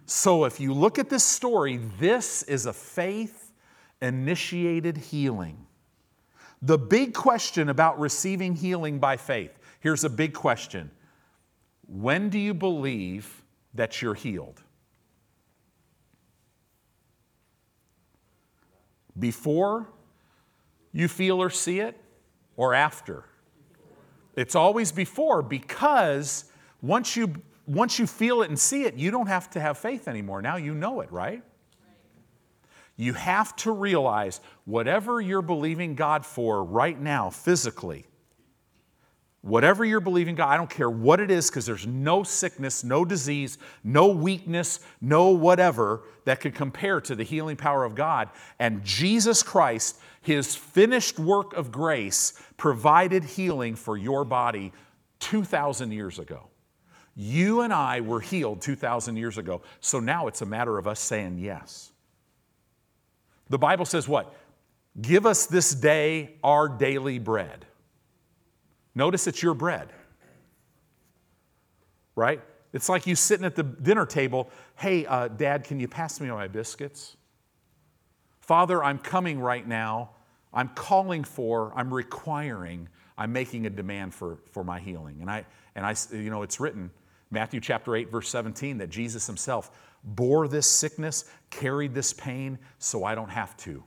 [0.05, 3.51] So if you look at this story, this is a faith
[4.01, 5.67] initiated healing.
[6.61, 10.91] The big question about receiving healing by faith here's a big question
[11.87, 14.61] When do you believe that you're healed?
[19.17, 19.87] Before
[20.91, 21.99] you feel or see it,
[22.55, 23.25] or after?
[24.35, 26.45] It's always before because
[26.81, 27.33] once you
[27.69, 30.41] once you feel it and see it, you don't have to have faith anymore.
[30.41, 31.43] Now you know it, right?
[32.95, 38.07] You have to realize whatever you're believing God for right now, physically,
[39.41, 43.05] whatever you're believing God, I don't care what it is, because there's no sickness, no
[43.05, 48.29] disease, no weakness, no whatever that could compare to the healing power of God.
[48.57, 54.73] And Jesus Christ, his finished work of grace, provided healing for your body
[55.19, 56.49] 2,000 years ago.
[57.21, 59.61] You and I were healed 2,000 years ago.
[59.81, 61.91] So now it's a matter of us saying yes.
[63.49, 64.33] The Bible says what?
[65.01, 67.65] Give us this day our daily bread.
[68.95, 69.91] Notice it's your bread,
[72.15, 72.39] right?
[72.71, 74.49] It's like you sitting at the dinner table.
[74.77, 77.17] Hey, uh, Dad, can you pass me my biscuits?
[78.39, 80.11] Father, I'm coming right now.
[80.53, 85.17] I'm calling for, I'm requiring, I'm making a demand for, for my healing.
[85.19, 86.91] And I, and I, you know, it's written,
[87.31, 89.71] Matthew chapter 8, verse 17, that Jesus himself
[90.03, 93.83] bore this sickness, carried this pain, so I don't have to.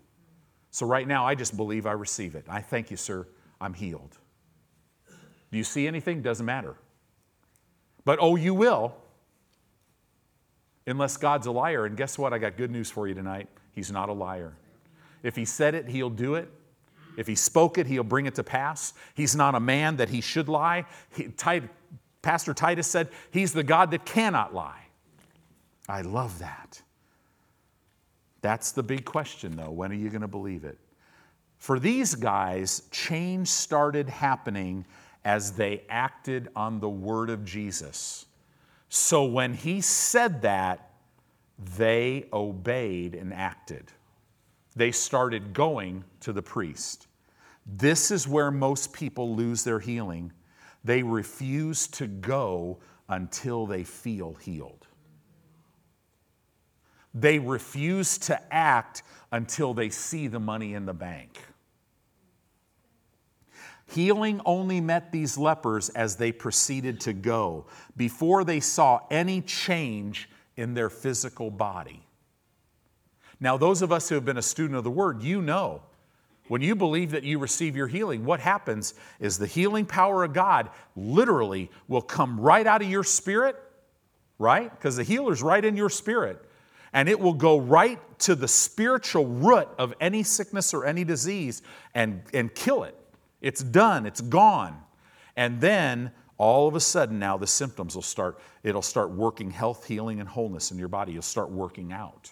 [0.70, 2.46] So right now, I just believe I receive it.
[2.48, 3.26] I thank you, sir.
[3.60, 4.16] I'm healed.
[5.50, 6.22] Do you see anything?
[6.22, 6.76] Doesn't matter.
[8.04, 8.94] But oh, you will,
[10.86, 11.84] unless God's a liar.
[11.84, 12.32] And guess what?
[12.32, 13.48] I got good news for you tonight.
[13.72, 14.54] He's not a liar.
[15.22, 16.48] If he said it, he'll do it.
[17.16, 18.94] If he spoke it, he'll bring it to pass.
[19.14, 20.86] He's not a man that he should lie.
[21.14, 21.28] He,
[22.22, 24.86] Pastor Titus said, He's the God that cannot lie.
[25.88, 26.80] I love that.
[28.40, 29.70] That's the big question, though.
[29.70, 30.78] When are you going to believe it?
[31.58, 34.84] For these guys, change started happening
[35.24, 38.26] as they acted on the word of Jesus.
[38.88, 40.90] So when he said that,
[41.76, 43.84] they obeyed and acted.
[44.74, 47.06] They started going to the priest.
[47.64, 50.32] This is where most people lose their healing.
[50.84, 54.86] They refuse to go until they feel healed.
[57.14, 61.38] They refuse to act until they see the money in the bank.
[63.86, 67.66] Healing only met these lepers as they proceeded to go,
[67.96, 72.02] before they saw any change in their physical body.
[73.38, 75.82] Now, those of us who have been a student of the Word, you know,
[76.52, 80.34] when you believe that you receive your healing, what happens is the healing power of
[80.34, 83.56] God literally will come right out of your spirit,
[84.38, 84.70] right?
[84.70, 86.44] Because the healer's right in your spirit.
[86.92, 91.62] And it will go right to the spiritual root of any sickness or any disease
[91.94, 92.98] and, and kill it.
[93.40, 94.76] It's done, it's gone.
[95.38, 99.86] And then all of a sudden now the symptoms will start, it'll start working health,
[99.86, 101.14] healing, and wholeness in your body.
[101.14, 102.30] You'll start working out.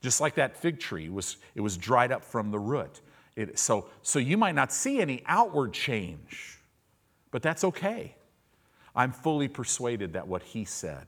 [0.00, 3.00] Just like that fig tree was, it was dried up from the root.
[3.36, 6.58] It, so, so you might not see any outward change,
[7.30, 8.14] but that's okay.
[8.94, 11.06] I'm fully persuaded that what he said,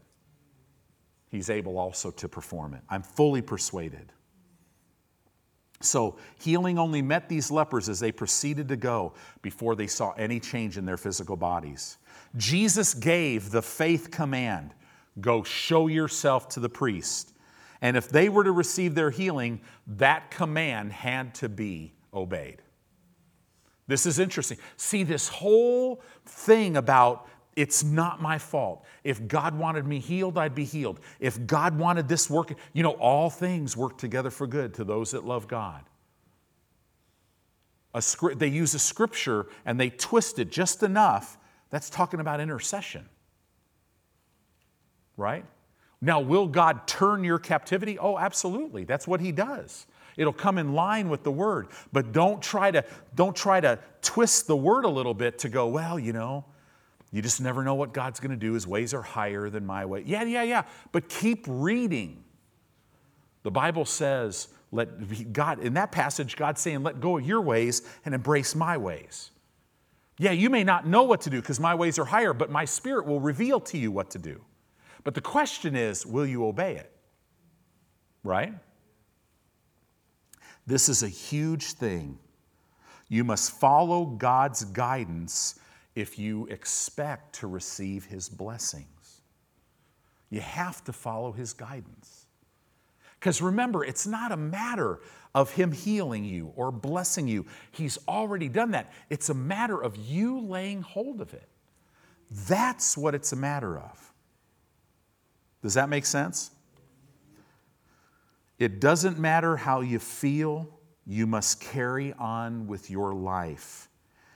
[1.31, 2.81] he's able also to perform it.
[2.89, 4.11] I'm fully persuaded.
[5.81, 10.41] So, healing only met these lepers as they proceeded to go before they saw any
[10.41, 11.99] change in their physical bodies.
[12.37, 14.73] Jesus gave the faith command
[15.21, 17.33] go show yourself to the priest.
[17.81, 22.63] And if they were to receive their healing, that command had to be obeyed.
[23.87, 24.59] This is interesting.
[24.77, 28.85] See, this whole thing about it's not my fault.
[29.05, 30.99] If God wanted me healed, I'd be healed.
[31.21, 35.13] If God wanted this work, you know, all things work together for good to those
[35.13, 35.83] that love God.
[38.01, 41.39] Script, they use a scripture and they twist it just enough.
[41.71, 43.09] That's talking about intercession.
[45.17, 45.45] Right?
[46.01, 47.99] Now, will God turn your captivity?
[47.99, 48.83] Oh, absolutely.
[48.85, 49.87] That's what He does.
[50.17, 51.69] It'll come in line with the word.
[51.93, 55.69] But don't try to, don't try to twist the word a little bit to go,
[55.69, 56.45] well, you know,
[57.11, 58.53] you just never know what God's going to do.
[58.55, 60.03] His ways are higher than my way.
[60.05, 60.65] Yeah, yeah, yeah.
[60.93, 62.25] But keep reading.
[63.45, 67.83] The Bible says, let God, in that passage, God's saying, let go of your ways
[68.05, 69.31] and embrace my ways.
[70.19, 72.65] Yeah, you may not know what to do because my ways are higher, but my
[72.65, 74.41] spirit will reveal to you what to do.
[75.05, 76.91] But the question is, will you obey it?
[78.23, 78.55] Right?
[80.67, 82.19] This is a huge thing.
[83.09, 85.61] You must follow God's guidance
[85.95, 89.21] if you expect to receive His blessings.
[90.31, 92.27] You have to follow His guidance.
[93.21, 95.01] Because remember, it's not a matter
[95.35, 97.47] of Him healing you or blessing you.
[97.71, 98.93] He's already done that.
[99.11, 101.49] It's a matter of you laying hold of it.
[102.49, 104.13] That's what it's a matter of.
[105.63, 106.51] Does that make sense?
[108.65, 110.69] It doesn't matter how you feel,
[111.07, 113.89] you must carry on with your life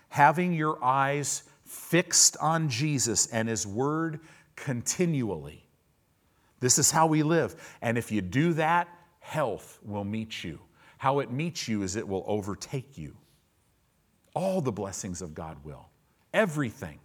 [0.09, 4.21] having your eyes fixed on Jesus and His Word
[4.57, 5.67] continually.
[6.61, 7.55] This is how we live.
[7.83, 8.89] And if you do that,
[9.21, 10.61] health will meet you.
[10.97, 13.17] How it meets you is it will overtake you.
[14.35, 15.89] All the blessings of God will.
[16.35, 16.99] Everything.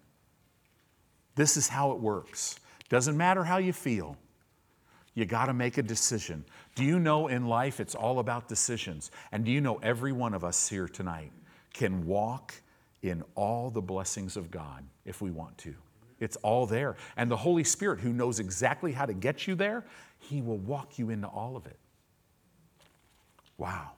[1.35, 2.59] This is how it works.
[2.89, 4.17] Doesn't matter how you feel.
[5.15, 6.43] You got to make a decision.
[6.75, 9.11] Do you know in life it's all about decisions?
[9.31, 11.31] And do you know every one of us here tonight
[11.73, 12.53] can walk
[13.03, 15.75] in all the blessings of God if we want to.
[16.19, 16.95] It's all there.
[17.17, 19.85] And the Holy Spirit, who knows exactly how to get you there,
[20.19, 21.77] He will walk you into all of it.
[23.57, 23.91] Wow.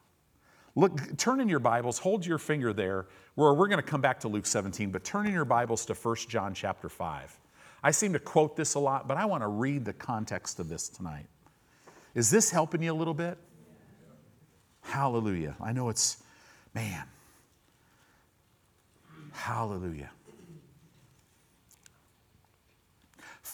[0.76, 4.20] Look, turn in your Bibles, hold your finger there, where we're going to come back
[4.22, 7.40] to Luke 17, but turn in your Bibles to 1 John chapter 5.
[7.86, 10.70] I seem to quote this a lot, but I want to read the context of
[10.70, 11.28] this tonight.
[12.16, 13.38] Is this helping you a little bit?
[14.82, 15.56] Hallelujah.
[15.62, 16.18] I know it's,
[16.74, 17.04] man,
[19.36, 20.10] Hallelujah.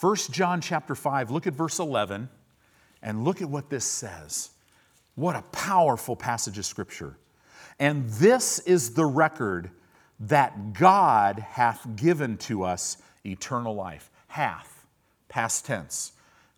[0.00, 2.28] 1 John chapter 5, look at verse 11
[3.02, 4.50] and look at what this says.
[5.16, 7.18] What a powerful passage of scripture.
[7.78, 9.70] And this is the record
[10.20, 14.08] that God hath given to us eternal life.
[14.32, 14.86] Hath,
[15.28, 16.12] past tense,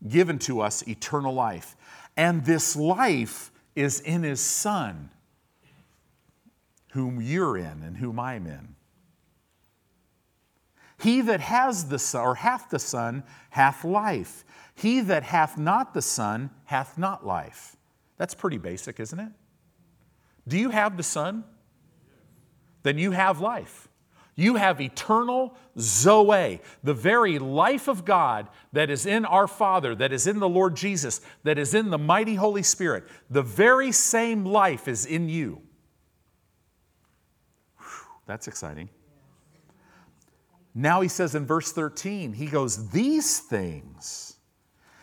[0.06, 1.76] given to us eternal life.
[2.16, 5.10] And this life is in his Son,
[6.92, 8.76] whom you're in and whom I'm in.
[10.98, 14.44] He that has the Son, or hath the Son, hath life.
[14.74, 17.76] He that hath not the Son, hath not life.
[18.16, 19.32] That's pretty basic, isn't it?
[20.46, 21.44] Do you have the Son?
[22.84, 23.88] then you have life.
[24.36, 30.12] You have eternal Zoe, the very life of God that is in our Father, that
[30.12, 33.04] is in the Lord Jesus, that is in the mighty Holy Spirit.
[33.30, 35.62] The very same life is in you.
[37.78, 37.86] Whew,
[38.26, 38.88] that's exciting.
[40.74, 44.36] Now he says in verse 13, he goes, These things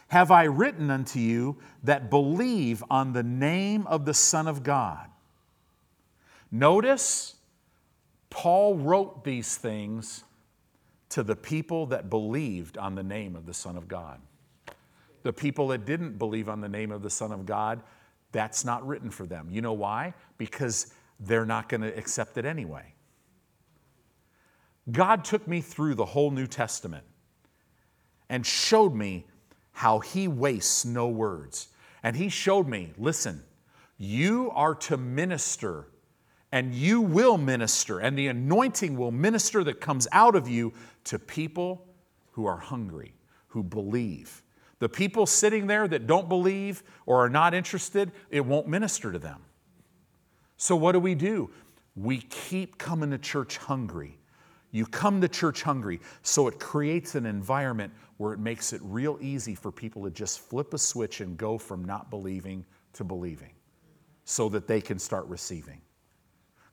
[0.09, 5.07] have I written unto you that believe on the name of the Son of God.
[6.51, 7.35] Notice,
[8.31, 10.23] Paul wrote these things
[11.09, 14.19] to the people that believed on the name of the Son of God.
[15.23, 17.83] The people that didn't believe on the name of the Son of God,
[18.31, 19.49] that's not written for them.
[19.51, 20.13] You know why?
[20.37, 22.95] Because they're not going to accept it anyway.
[24.91, 27.03] God took me through the whole New Testament
[28.29, 29.27] and showed me
[29.73, 31.67] how He wastes no words.
[32.01, 33.43] And He showed me listen,
[33.97, 35.87] you are to minister
[36.51, 40.73] and you will minister, and the anointing will minister that comes out of you
[41.05, 41.85] to people
[42.31, 43.13] who are hungry,
[43.47, 44.43] who believe.
[44.79, 49.19] The people sitting there that don't believe or are not interested, it won't minister to
[49.19, 49.41] them.
[50.57, 51.51] So, what do we do?
[51.95, 54.17] We keep coming to church hungry.
[54.71, 59.17] You come to church hungry, so it creates an environment where it makes it real
[59.21, 63.51] easy for people to just flip a switch and go from not believing to believing
[64.23, 65.81] so that they can start receiving.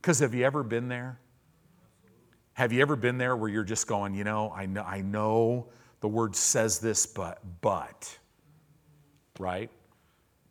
[0.00, 1.18] Because have you ever been there?
[2.54, 5.68] Have you ever been there where you're just going, you know, I know, I know
[6.00, 8.18] the word says this, but, but,
[9.38, 9.70] right?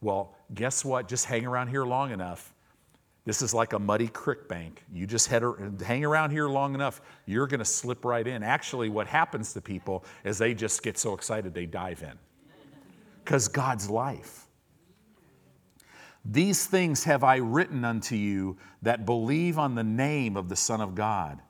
[0.02, 1.08] Well, guess what?
[1.08, 2.54] Just hang around here long enough.
[3.26, 4.86] This is like a muddy creek bank.
[4.94, 5.44] You just head,
[5.86, 8.42] hang around here long enough, you're going to slip right in.
[8.42, 12.18] Actually, what happens to people is they just get so excited they dive in.
[13.26, 14.47] Because God's life.
[16.30, 20.82] These things have I written unto you that believe on the name of the Son
[20.82, 21.42] of God,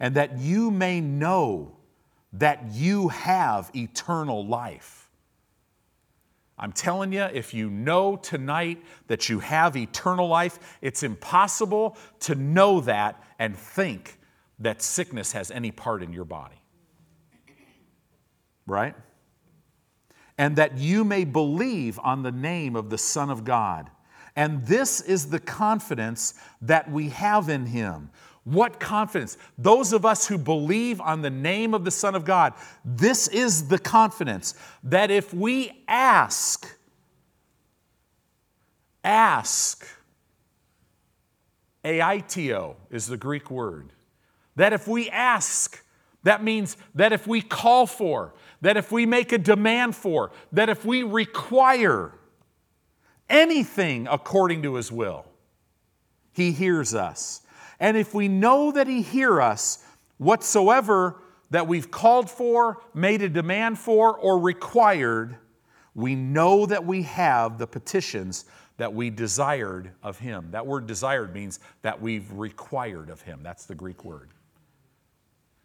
[0.00, 1.76] and that you may know
[2.32, 5.08] that you have eternal life.
[6.58, 12.34] I'm telling you, if you know tonight that you have eternal life, it's impossible to
[12.34, 14.18] know that and think
[14.58, 16.60] that sickness has any part in your body.
[18.66, 18.96] Right?
[20.36, 23.90] And that you may believe on the name of the Son of God
[24.36, 28.10] and this is the confidence that we have in Him.
[28.44, 29.38] What confidence?
[29.58, 32.52] Those of us who believe on the name of the Son of God,
[32.84, 36.68] this is the confidence that if we ask,
[39.02, 39.84] ask,
[41.84, 43.92] aiteo is the Greek word,
[44.54, 45.82] that if we ask,
[46.22, 50.68] that means that if we call for, that if we make a demand for, that
[50.68, 52.12] if we require,
[53.28, 55.26] anything according to his will.
[56.32, 57.42] He hears us.
[57.80, 59.84] And if we know that he hear us,
[60.18, 61.20] whatsoever
[61.50, 65.36] that we've called for, made a demand for, or required,
[65.94, 68.44] we know that we have the petitions
[68.76, 70.48] that we desired of him.
[70.50, 73.40] That word desired means that we've required of him.
[73.42, 74.30] That's the Greek word.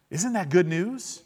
[0.09, 1.23] Isn't that good news?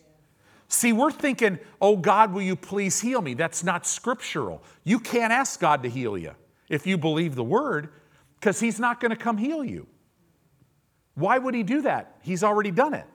[0.68, 3.34] See, we're thinking, oh God, will you please heal me?
[3.34, 4.64] That's not scriptural.
[4.84, 6.32] You can't ask God to heal you
[6.70, 7.90] if you believe the word,
[8.40, 9.88] because He's not going to come heal you.
[11.14, 12.18] Why would He do that?
[12.24, 13.06] He's already done it.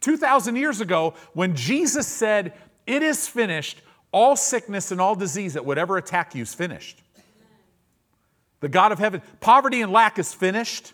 [0.00, 2.52] 2,000 years ago, when Jesus said,
[2.86, 3.80] It is finished,
[4.12, 7.00] all sickness and all disease that would ever attack you is finished.
[8.60, 10.92] The God of heaven, poverty and lack is finished.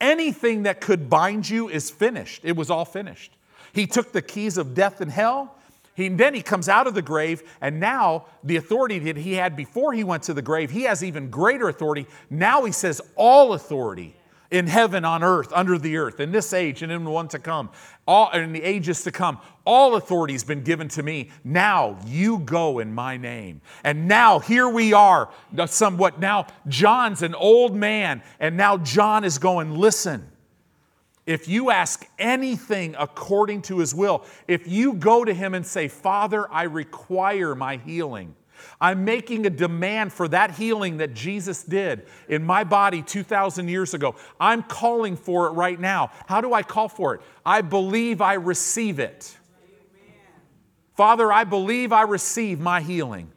[0.00, 2.42] Anything that could bind you is finished.
[2.44, 3.34] It was all finished.
[3.74, 5.56] He took the keys of death and hell.
[5.94, 9.54] He, then he comes out of the grave, and now the authority that he had
[9.54, 12.06] before he went to the grave, he has even greater authority.
[12.30, 14.16] Now he says, All authority
[14.50, 17.38] in heaven, on earth, under the earth, in this age and in the one to
[17.40, 17.70] come,
[18.06, 21.30] all in the ages to come, all authority has been given to me.
[21.42, 23.60] Now you go in my name.
[23.82, 25.28] And now here we are,
[25.66, 30.30] somewhat now John's an old man, and now John is going, listen.
[31.26, 35.88] If you ask anything according to his will, if you go to him and say,
[35.88, 38.34] Father, I require my healing,
[38.80, 43.94] I'm making a demand for that healing that Jesus did in my body 2,000 years
[43.94, 44.16] ago.
[44.38, 46.10] I'm calling for it right now.
[46.26, 47.22] How do I call for it?
[47.44, 49.36] I believe I receive it.
[50.94, 53.32] Father, I believe I receive my healing.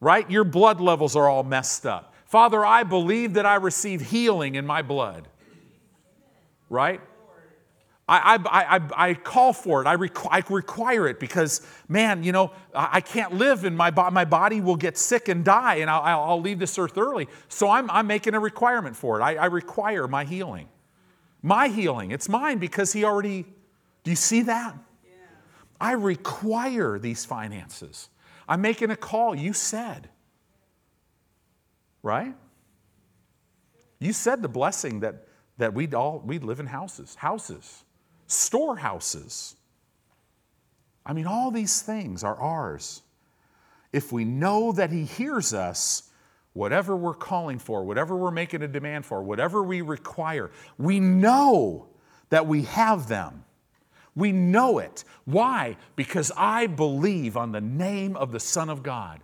[0.00, 0.30] Right?
[0.30, 2.14] Your blood levels are all messed up.
[2.26, 5.28] Father, I believe that I receive healing in my blood
[6.72, 7.00] right?
[8.08, 9.86] I, I, I, I, call for it.
[9.86, 14.10] I, requ- I, require it because, man, you know, I can't live and my, bo-
[14.10, 17.28] my body will get sick and die and I'll, I'll leave this earth early.
[17.48, 19.22] So I'm, I'm making a requirement for it.
[19.22, 20.68] I, I require my healing.
[21.42, 22.10] My healing.
[22.10, 23.44] It's mine because He already,
[24.02, 24.74] do you see that?
[25.04, 25.10] Yeah.
[25.80, 28.08] I require these finances.
[28.48, 29.34] I'm making a call.
[29.34, 30.08] You said,
[32.02, 32.34] right?
[34.00, 35.26] You said the blessing that,
[35.62, 37.84] that we'd all, we'd live in houses, houses
[38.26, 39.54] storehouses.
[41.04, 43.02] I mean, all these things are ours.
[43.92, 46.10] If we know that He hears us,
[46.52, 51.88] whatever we're calling for, whatever we're making a demand for, whatever we require, we know
[52.30, 53.44] that we have them.
[54.16, 55.04] We know it.
[55.26, 55.76] Why?
[55.94, 59.20] Because I believe on the name of the Son of God.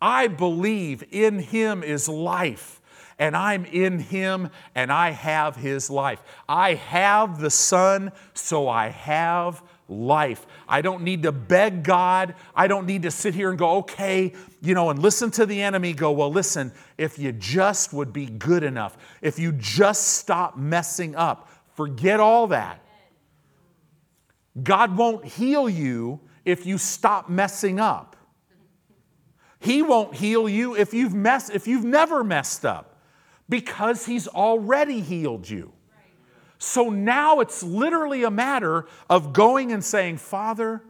[0.00, 2.80] I believe in Him is life
[3.18, 6.22] and I'm in him and I have his life.
[6.48, 10.46] I have the Son, so I have life.
[10.68, 12.34] I don't need to beg God.
[12.54, 15.62] I don't need to sit here and go, okay, you know, and listen to the
[15.62, 20.56] enemy go, well, listen, if you just would be good enough, if you just stop
[20.56, 22.82] messing up, forget all that.
[24.62, 28.16] God won't heal you if you stop messing up.
[29.58, 32.95] He won't heal you if you've messed if you've never messed up
[33.48, 35.72] because He's already healed you.
[36.58, 40.82] So now it's literally a matter of going and saying, Father,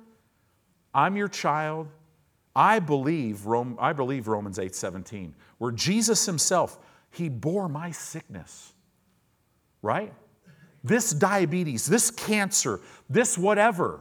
[0.95, 1.89] I'm your child.
[2.55, 6.79] I believe, Rome, I believe Romans 8 17, where Jesus Himself,
[7.11, 8.73] He bore my sickness,
[9.83, 10.13] right?
[10.83, 12.81] This diabetes, this cancer,
[13.11, 14.01] this whatever.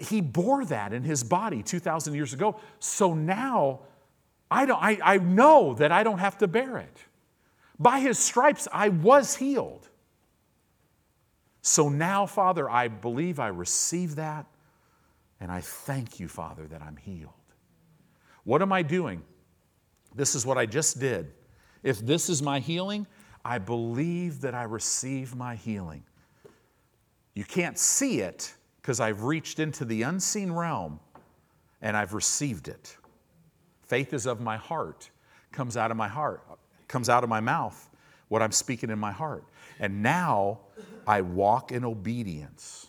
[0.00, 2.60] He bore that in His body 2,000 years ago.
[2.78, 3.80] So now
[4.50, 6.98] I, don't, I, I know that I don't have to bear it.
[7.78, 9.88] By his stripes, I was healed.
[11.62, 14.46] So now, Father, I believe I receive that,
[15.40, 17.32] and I thank you, Father, that I'm healed.
[18.44, 19.22] What am I doing?
[20.14, 21.32] This is what I just did.
[21.82, 23.06] If this is my healing,
[23.44, 26.04] I believe that I receive my healing.
[27.34, 31.00] You can't see it because I've reached into the unseen realm
[31.82, 32.96] and I've received it.
[33.86, 35.10] Faith is of my heart,
[35.52, 36.42] comes out of my heart,
[36.88, 37.88] comes out of my mouth,
[38.28, 39.44] what I'm speaking in my heart.
[39.78, 40.60] And now
[41.06, 42.88] I walk in obedience.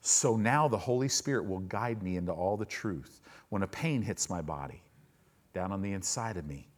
[0.00, 3.20] So now the Holy Spirit will guide me into all the truth.
[3.48, 4.82] When a pain hits my body,
[5.52, 6.68] down on the inside of me,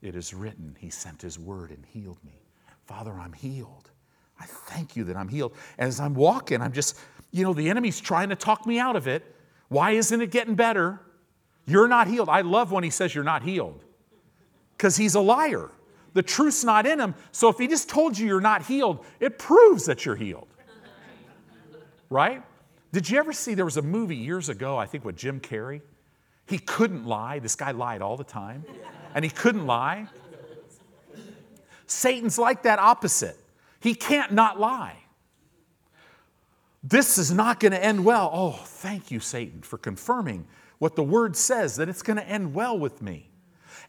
[0.00, 2.40] it is written, He sent His word and healed me.
[2.86, 3.90] Father, I'm healed.
[4.38, 5.54] I thank you that I'm healed.
[5.78, 6.98] As I'm walking, I'm just,
[7.32, 9.24] you know, the enemy's trying to talk me out of it.
[9.68, 11.00] Why isn't it getting better?
[11.66, 12.28] You're not healed.
[12.28, 13.84] I love when he says you're not healed
[14.76, 15.70] because he's a liar.
[16.14, 17.14] The truth's not in him.
[17.32, 20.48] So if he just told you you're not healed, it proves that you're healed.
[22.08, 22.42] Right?
[22.92, 25.80] Did you ever see there was a movie years ago, I think with Jim Carrey?
[26.46, 27.38] He couldn't lie.
[27.38, 28.64] This guy lied all the time,
[29.14, 30.08] and he couldn't lie.
[31.86, 33.36] Satan's like that opposite.
[33.78, 34.96] He can't not lie.
[36.82, 38.30] This is not going to end well.
[38.32, 40.46] Oh, thank you, Satan, for confirming
[40.80, 43.30] what the word says, that it's going to end well with me.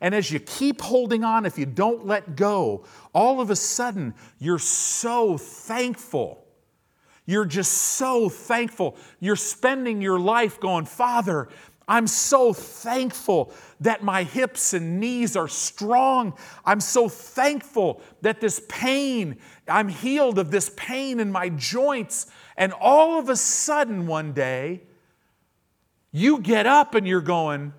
[0.02, 4.14] And as you keep holding on, if you don't let go, all of a sudden
[4.40, 6.46] you're so thankful.
[7.26, 8.98] You're just so thankful.
[9.20, 11.48] You're spending your life going, Father,
[11.88, 16.34] I'm so thankful that my hips and knees are strong.
[16.66, 19.38] I'm so thankful that this pain,
[19.68, 22.28] I'm healed of this pain in my joints.
[22.58, 24.82] And all of a sudden, one day,
[26.12, 27.74] you get up and you're going,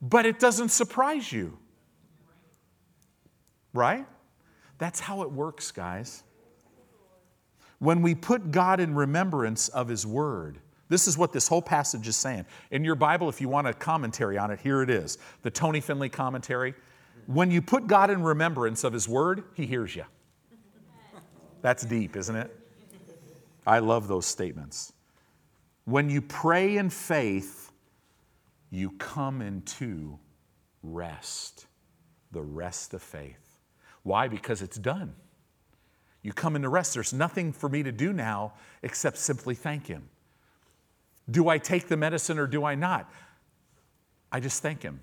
[0.00, 1.58] but it doesn't surprise you.
[3.72, 4.06] Right?
[4.78, 6.22] That's how it works, guys.
[7.78, 10.58] When we put God in remembrance of His Word,
[10.88, 12.44] this is what this whole passage is saying.
[12.70, 15.80] In your Bible, if you want a commentary on it, here it is the Tony
[15.80, 16.74] Finley commentary.
[17.26, 20.04] When you put God in remembrance of His Word, He hears you.
[21.62, 22.56] That's deep, isn't it?
[23.66, 24.91] I love those statements.
[25.84, 27.70] When you pray in faith,
[28.70, 30.18] you come into
[30.82, 31.66] rest,
[32.30, 33.58] the rest of faith.
[34.02, 34.28] Why?
[34.28, 35.14] Because it's done.
[36.22, 36.94] You come into rest.
[36.94, 40.08] There's nothing for me to do now except simply thank Him.
[41.30, 43.10] Do I take the medicine or do I not?
[44.30, 45.00] I just thank Him.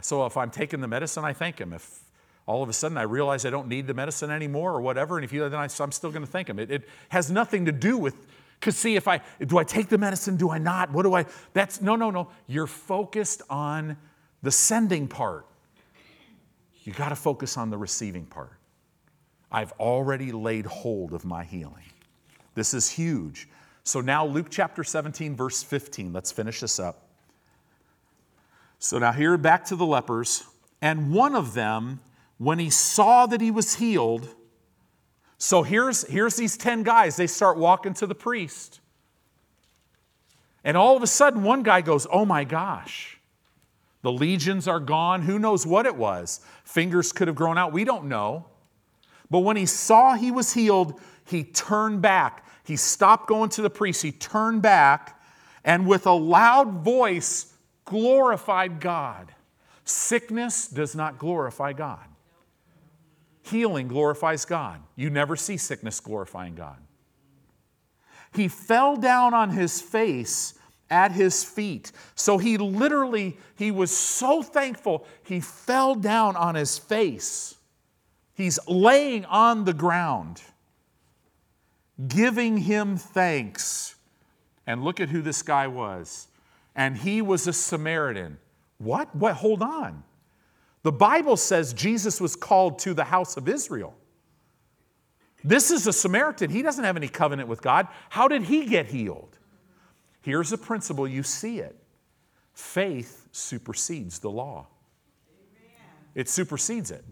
[0.00, 1.72] So if I'm taking the medicine, I thank Him.
[1.72, 2.00] If
[2.46, 5.24] all of a sudden I realize I don't need the medicine anymore or whatever, and
[5.24, 6.58] if you then I, am still going to thank Him.
[6.58, 8.26] It, it has nothing to do with
[8.64, 10.90] because see, if I do I take the medicine, do I not?
[10.90, 11.26] What do I?
[11.52, 12.28] That's no, no, no.
[12.46, 13.98] You're focused on
[14.42, 15.44] the sending part.
[16.84, 18.52] You got to focus on the receiving part.
[19.52, 21.84] I've already laid hold of my healing.
[22.54, 23.48] This is huge.
[23.82, 27.02] So now, Luke chapter 17, verse 15, let's finish this up.
[28.78, 30.44] So now, here back to the lepers.
[30.80, 32.00] And one of them,
[32.38, 34.34] when he saw that he was healed,
[35.44, 38.80] so here's, here's these 10 guys, they start walking to the priest.
[40.64, 43.18] And all of a sudden, one guy goes, Oh my gosh,
[44.00, 45.20] the legions are gone.
[45.20, 46.40] Who knows what it was?
[46.64, 47.74] Fingers could have grown out.
[47.74, 48.46] We don't know.
[49.30, 52.46] But when he saw he was healed, he turned back.
[52.64, 54.00] He stopped going to the priest.
[54.00, 55.22] He turned back
[55.62, 57.52] and with a loud voice
[57.84, 59.30] glorified God.
[59.84, 62.06] Sickness does not glorify God.
[63.44, 64.80] Healing glorifies God.
[64.96, 66.78] You never see sickness glorifying God.
[68.32, 70.54] He fell down on his face
[70.88, 71.92] at his feet.
[72.14, 77.56] So he literally, he was so thankful, he fell down on his face.
[78.32, 80.42] He's laying on the ground,
[82.08, 83.94] giving him thanks.
[84.66, 86.28] And look at who this guy was.
[86.74, 88.38] And he was a Samaritan.
[88.78, 89.14] What?
[89.14, 89.34] What?
[89.34, 90.02] Hold on.
[90.84, 93.96] The Bible says Jesus was called to the house of Israel.
[95.42, 96.50] This is a Samaritan.
[96.50, 97.88] He doesn't have any covenant with God.
[98.10, 99.38] How did he get healed?
[100.20, 101.74] Here's a principle you see it
[102.52, 104.66] faith supersedes the law,
[106.14, 107.04] it supersedes it.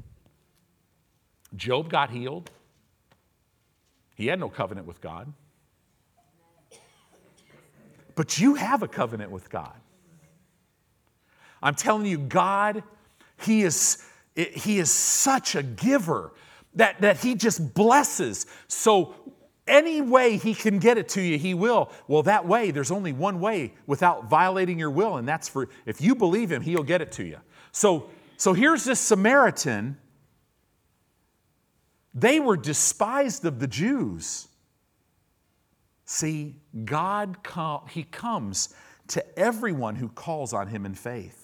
[1.57, 2.51] Job got healed,
[4.15, 5.33] he had no covenant with God.
[8.15, 9.73] But you have a covenant with God.
[11.63, 12.83] I'm telling you, God,
[13.43, 16.33] He is, he is such a giver
[16.75, 18.47] that, that He just blesses.
[18.69, 19.15] So,
[19.67, 21.91] any way He can get it to you, He will.
[22.09, 26.01] Well, that way, there's only one way without violating your will, and that's for if
[26.01, 27.39] you believe Him, He'll get it to you.
[27.73, 29.99] So, so here's this Samaritan.
[32.15, 34.49] They were despised of the Jews.
[36.05, 37.37] See, God,
[37.89, 38.75] He comes
[39.09, 41.42] to everyone who calls on Him in faith.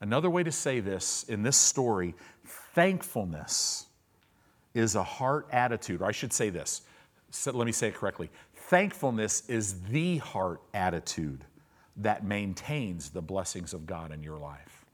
[0.00, 2.14] Another way to say this in this story
[2.74, 3.86] thankfulness
[4.74, 6.82] is a heart attitude, or I should say this.
[7.30, 8.30] So let me say it correctly.
[8.54, 11.44] Thankfulness is the heart attitude
[11.96, 14.86] that maintains the blessings of God in your life.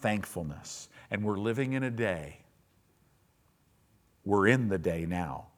[0.00, 0.88] Thankfulness.
[1.10, 2.38] And we're living in a day,
[4.24, 5.48] we're in the day now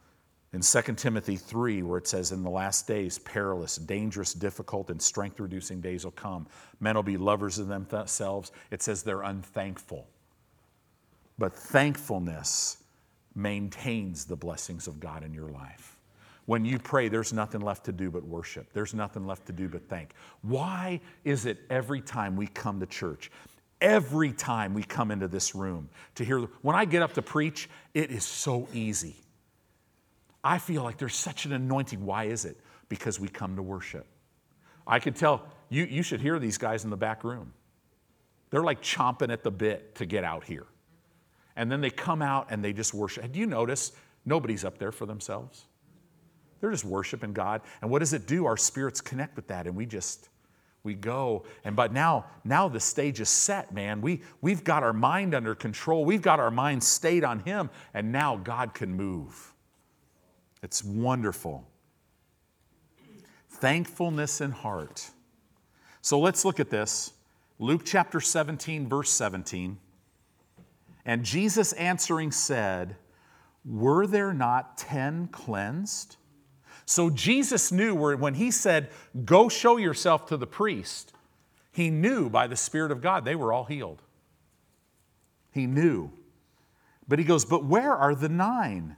[0.52, 5.00] in 2 Timothy 3, where it says, In the last days, perilous, dangerous, difficult, and
[5.00, 6.46] strength reducing days will come.
[6.80, 8.50] Men will be lovers of themselves.
[8.70, 10.06] It says they're unthankful.
[11.38, 12.78] But thankfulness
[13.34, 15.98] maintains the blessings of God in your life.
[16.46, 18.72] When you pray, there's nothing left to do but worship.
[18.72, 20.12] There's nothing left to do but thank.
[20.40, 23.30] Why is it every time we come to church,
[23.82, 27.68] every time we come into this room to hear, when I get up to preach,
[27.92, 29.16] it is so easy.
[30.42, 32.04] I feel like there's such an anointing.
[32.04, 32.58] Why is it?
[32.88, 34.06] Because we come to worship.
[34.86, 37.52] I could tell you, you should hear these guys in the back room.
[38.50, 40.66] They're like chomping at the bit to get out here.
[41.56, 43.30] And then they come out and they just worship.
[43.32, 43.92] Do you notice
[44.24, 45.64] nobody's up there for themselves?
[46.60, 47.60] They're just worshiping God.
[47.82, 48.46] And what does it do?
[48.46, 50.28] Our spirits connect with that and we just
[50.84, 54.92] we go and but now now the stage is set man we we've got our
[54.92, 59.52] mind under control we've got our mind stayed on him and now god can move
[60.62, 61.66] it's wonderful.
[63.48, 65.10] Thankfulness in heart.
[66.00, 67.12] So let's look at this.
[67.58, 69.78] Luke chapter 17, verse 17.
[71.04, 72.96] And Jesus answering said,
[73.64, 76.16] Were there not 10 cleansed?
[76.84, 78.90] So Jesus knew when he said,
[79.24, 81.12] Go show yourself to the priest,
[81.72, 84.02] he knew by the Spirit of God they were all healed.
[85.52, 86.10] He knew.
[87.06, 88.96] But he goes, But where are the nine?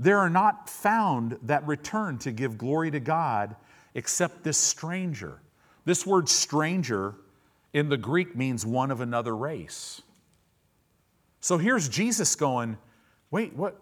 [0.00, 3.54] There are not found that return to give glory to God
[3.94, 5.42] except this stranger.
[5.84, 7.16] This word stranger
[7.74, 10.00] in the Greek means one of another race.
[11.40, 12.78] So here's Jesus going,
[13.30, 13.78] wait, what,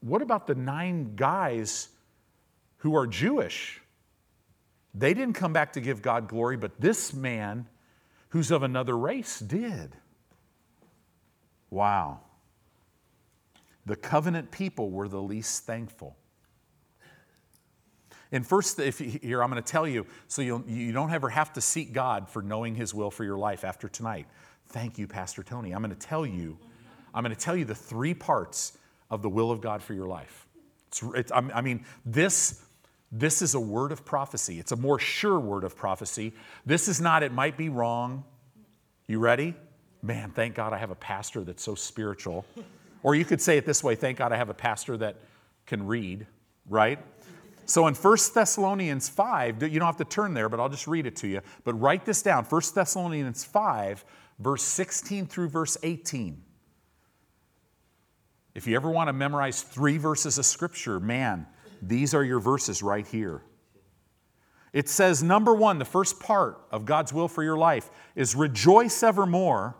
[0.00, 1.88] what about the nine guys
[2.78, 3.82] who are Jewish?
[4.94, 7.66] They didn't come back to give God glory, but this man
[8.30, 9.96] who's of another race did.
[11.68, 12.20] Wow.
[13.86, 16.16] The covenant people were the least thankful.
[18.32, 21.28] And first, if you, here I'm going to tell you, so you you don't ever
[21.28, 24.26] have to seek God for knowing His will for your life after tonight.
[24.68, 25.72] Thank you, Pastor Tony.
[25.72, 26.58] I'm going to tell you,
[27.14, 28.76] I'm going to tell you the three parts
[29.10, 30.46] of the will of God for your life.
[30.88, 32.62] It's, it's, I mean, this
[33.12, 34.58] this is a word of prophecy.
[34.58, 36.34] It's a more sure word of prophecy.
[36.66, 37.22] This is not.
[37.22, 38.24] It might be wrong.
[39.06, 39.54] You ready?
[40.02, 42.44] Man, thank God I have a pastor that's so spiritual.
[43.06, 45.14] Or you could say it this way thank God I have a pastor that
[45.64, 46.26] can read,
[46.68, 46.98] right?
[47.64, 51.06] So in 1 Thessalonians 5, you don't have to turn there, but I'll just read
[51.06, 51.40] it to you.
[51.62, 54.04] But write this down 1 Thessalonians 5,
[54.40, 56.42] verse 16 through verse 18.
[58.56, 61.46] If you ever want to memorize three verses of Scripture, man,
[61.80, 63.42] these are your verses right here.
[64.72, 69.04] It says, number one, the first part of God's will for your life is rejoice
[69.04, 69.76] evermore.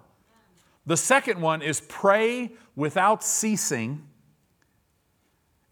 [0.87, 4.07] The second one is pray without ceasing.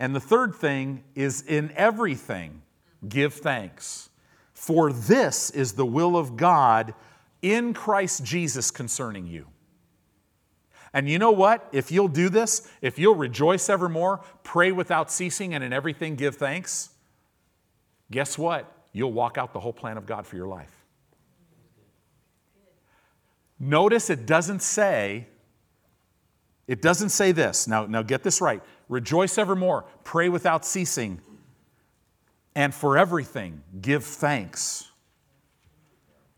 [0.00, 2.62] And the third thing is in everything,
[3.06, 4.08] give thanks.
[4.52, 6.94] For this is the will of God
[7.42, 9.46] in Christ Jesus concerning you.
[10.94, 11.68] And you know what?
[11.72, 16.36] If you'll do this, if you'll rejoice evermore, pray without ceasing, and in everything give
[16.36, 16.90] thanks,
[18.10, 18.72] guess what?
[18.92, 20.70] You'll walk out the whole plan of God for your life.
[23.58, 25.26] Notice it doesn't say,
[26.66, 27.68] it doesn't say this.
[27.68, 28.62] Now, now get this right.
[28.88, 31.20] Rejoice evermore, pray without ceasing,
[32.54, 34.90] and for everything give thanks.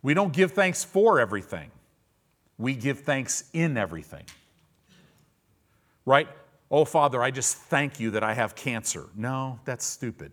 [0.03, 1.71] We don't give thanks for everything,
[2.59, 4.25] we give thanks in everything.
[6.05, 6.29] Right?
[6.71, 9.07] Oh, Father, I just thank you that I have cancer.
[9.15, 10.33] No, that's stupid.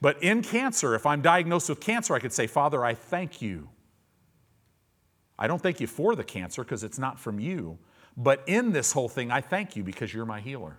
[0.00, 3.68] But in cancer, if I'm diagnosed with cancer, I could say, Father, I thank you.
[5.38, 7.78] I don't thank you for the cancer because it's not from you.
[8.16, 10.78] But in this whole thing, I thank you because you're my healer.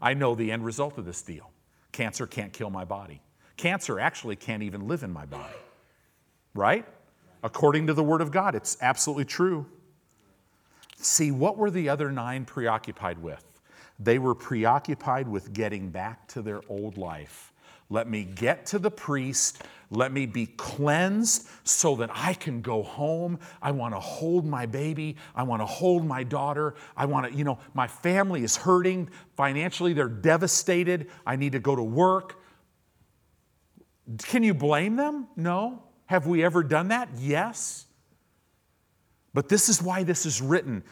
[0.00, 1.50] I know the end result of this deal.
[1.92, 3.22] Cancer can't kill my body.
[3.56, 5.54] Cancer actually can't even live in my body.
[6.54, 6.86] Right?
[7.42, 9.66] According to the Word of God, it's absolutely true.
[10.96, 13.44] See, what were the other nine preoccupied with?
[13.98, 17.52] They were preoccupied with getting back to their old life
[17.94, 19.62] let me get to the priest.
[19.88, 23.38] Let me be cleansed so that I can go home.
[23.62, 25.16] I want to hold my baby.
[25.32, 26.74] I want to hold my daughter.
[26.96, 29.10] I want to, you know, my family is hurting.
[29.36, 31.08] Financially, they're devastated.
[31.24, 32.42] I need to go to work.
[34.18, 35.28] Can you blame them?
[35.36, 35.84] No.
[36.06, 37.10] Have we ever done that?
[37.16, 37.86] Yes.
[39.32, 40.82] But this is why this is written.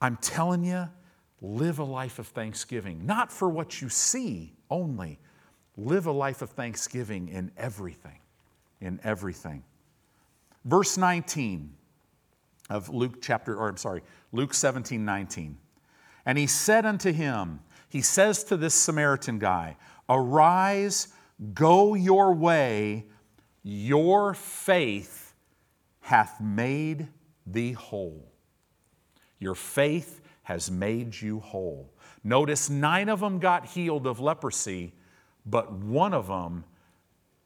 [0.00, 0.88] I'm telling you,
[1.40, 5.20] live a life of thanksgiving, not for what you see only
[5.78, 8.18] Live a life of thanksgiving in everything.
[8.80, 9.62] In everything.
[10.64, 11.72] Verse 19
[12.68, 14.02] of Luke chapter, or I'm sorry,
[14.32, 15.56] Luke 17, 19.
[16.26, 19.76] And he said unto him, he says to this Samaritan guy,
[20.08, 21.08] Arise,
[21.54, 23.06] go your way,
[23.62, 25.34] your faith
[26.00, 27.08] hath made
[27.46, 28.32] thee whole.
[29.38, 31.92] Your faith has made you whole.
[32.24, 34.94] Notice nine of them got healed of leprosy,
[35.48, 36.64] but one of them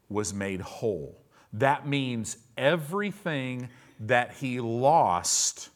[0.08, 1.18] was made whole.
[1.52, 3.68] That means everything
[4.00, 5.68] that he lost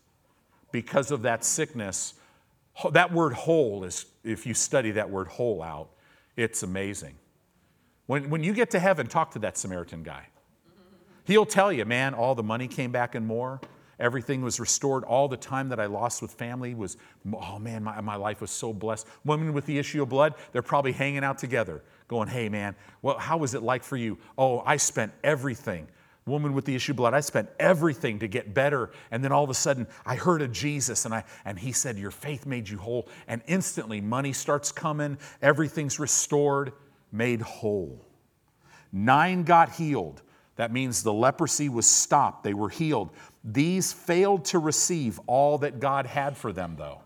[0.72, 2.14] because of that sickness,
[2.92, 5.90] that word whole is, if you study that word whole out,
[6.36, 7.14] it's amazing.
[8.06, 10.26] When, when you get to heaven, talk to that Samaritan guy.
[11.24, 13.60] He'll tell you, man, all the money came back and more.
[13.98, 15.02] Everything was restored.
[15.04, 16.96] All the time that I lost with family was,
[17.32, 19.06] oh man, my, my life was so blessed.
[19.24, 23.18] Women with the issue of blood, they're probably hanging out together, going, hey man, well,
[23.18, 24.18] how was it like for you?
[24.38, 25.88] Oh, I spent everything.
[26.26, 28.90] Woman with the issue of blood, I spent everything to get better.
[29.12, 31.96] And then all of a sudden, I heard of Jesus and, I, and he said,
[31.96, 33.08] Your faith made you whole.
[33.28, 36.72] And instantly, money starts coming, everything's restored,
[37.12, 38.04] made whole.
[38.92, 40.22] Nine got healed.
[40.56, 43.10] That means the leprosy was stopped, they were healed.
[43.44, 47.02] These failed to receive all that God had for them, though.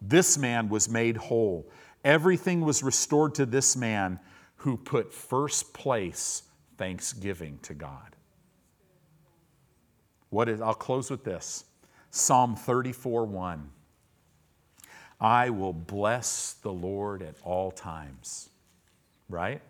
[0.00, 1.68] This man was made whole.
[2.06, 4.18] Everything was restored to this man
[4.56, 6.44] who put first place
[6.78, 8.16] thanksgiving to God.
[10.30, 11.64] What is, I'll close with this
[12.10, 13.70] Psalm 34 1.
[15.20, 18.50] I will bless the Lord at all times,
[19.28, 19.60] right?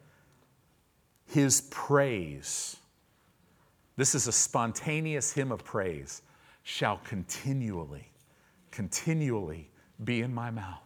[1.24, 2.76] His praise
[3.96, 6.22] this is a spontaneous hymn of praise,
[6.62, 8.12] shall continually,
[8.70, 9.70] continually
[10.04, 10.85] be in my mouth.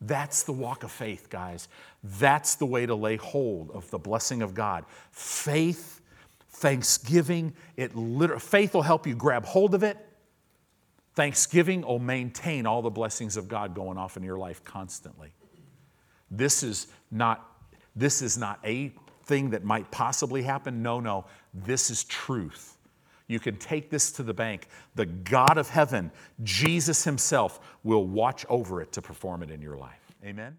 [0.00, 1.68] That's the walk of faith, guys.
[2.02, 4.84] That's the way to lay hold of the blessing of God.
[5.10, 6.00] Faith,
[6.48, 9.98] thanksgiving, it literally, faith will help you grab hold of it.
[11.14, 15.32] Thanksgiving will maintain all the blessings of God going off in your life constantly.
[16.30, 17.46] This is not
[17.96, 18.92] this is not a
[19.24, 20.82] thing that might possibly happen.
[20.82, 22.69] No, no, this is truth.
[23.30, 24.66] You can take this to the bank.
[24.96, 26.10] The God of heaven,
[26.42, 30.10] Jesus Himself, will watch over it to perform it in your life.
[30.24, 30.58] Amen.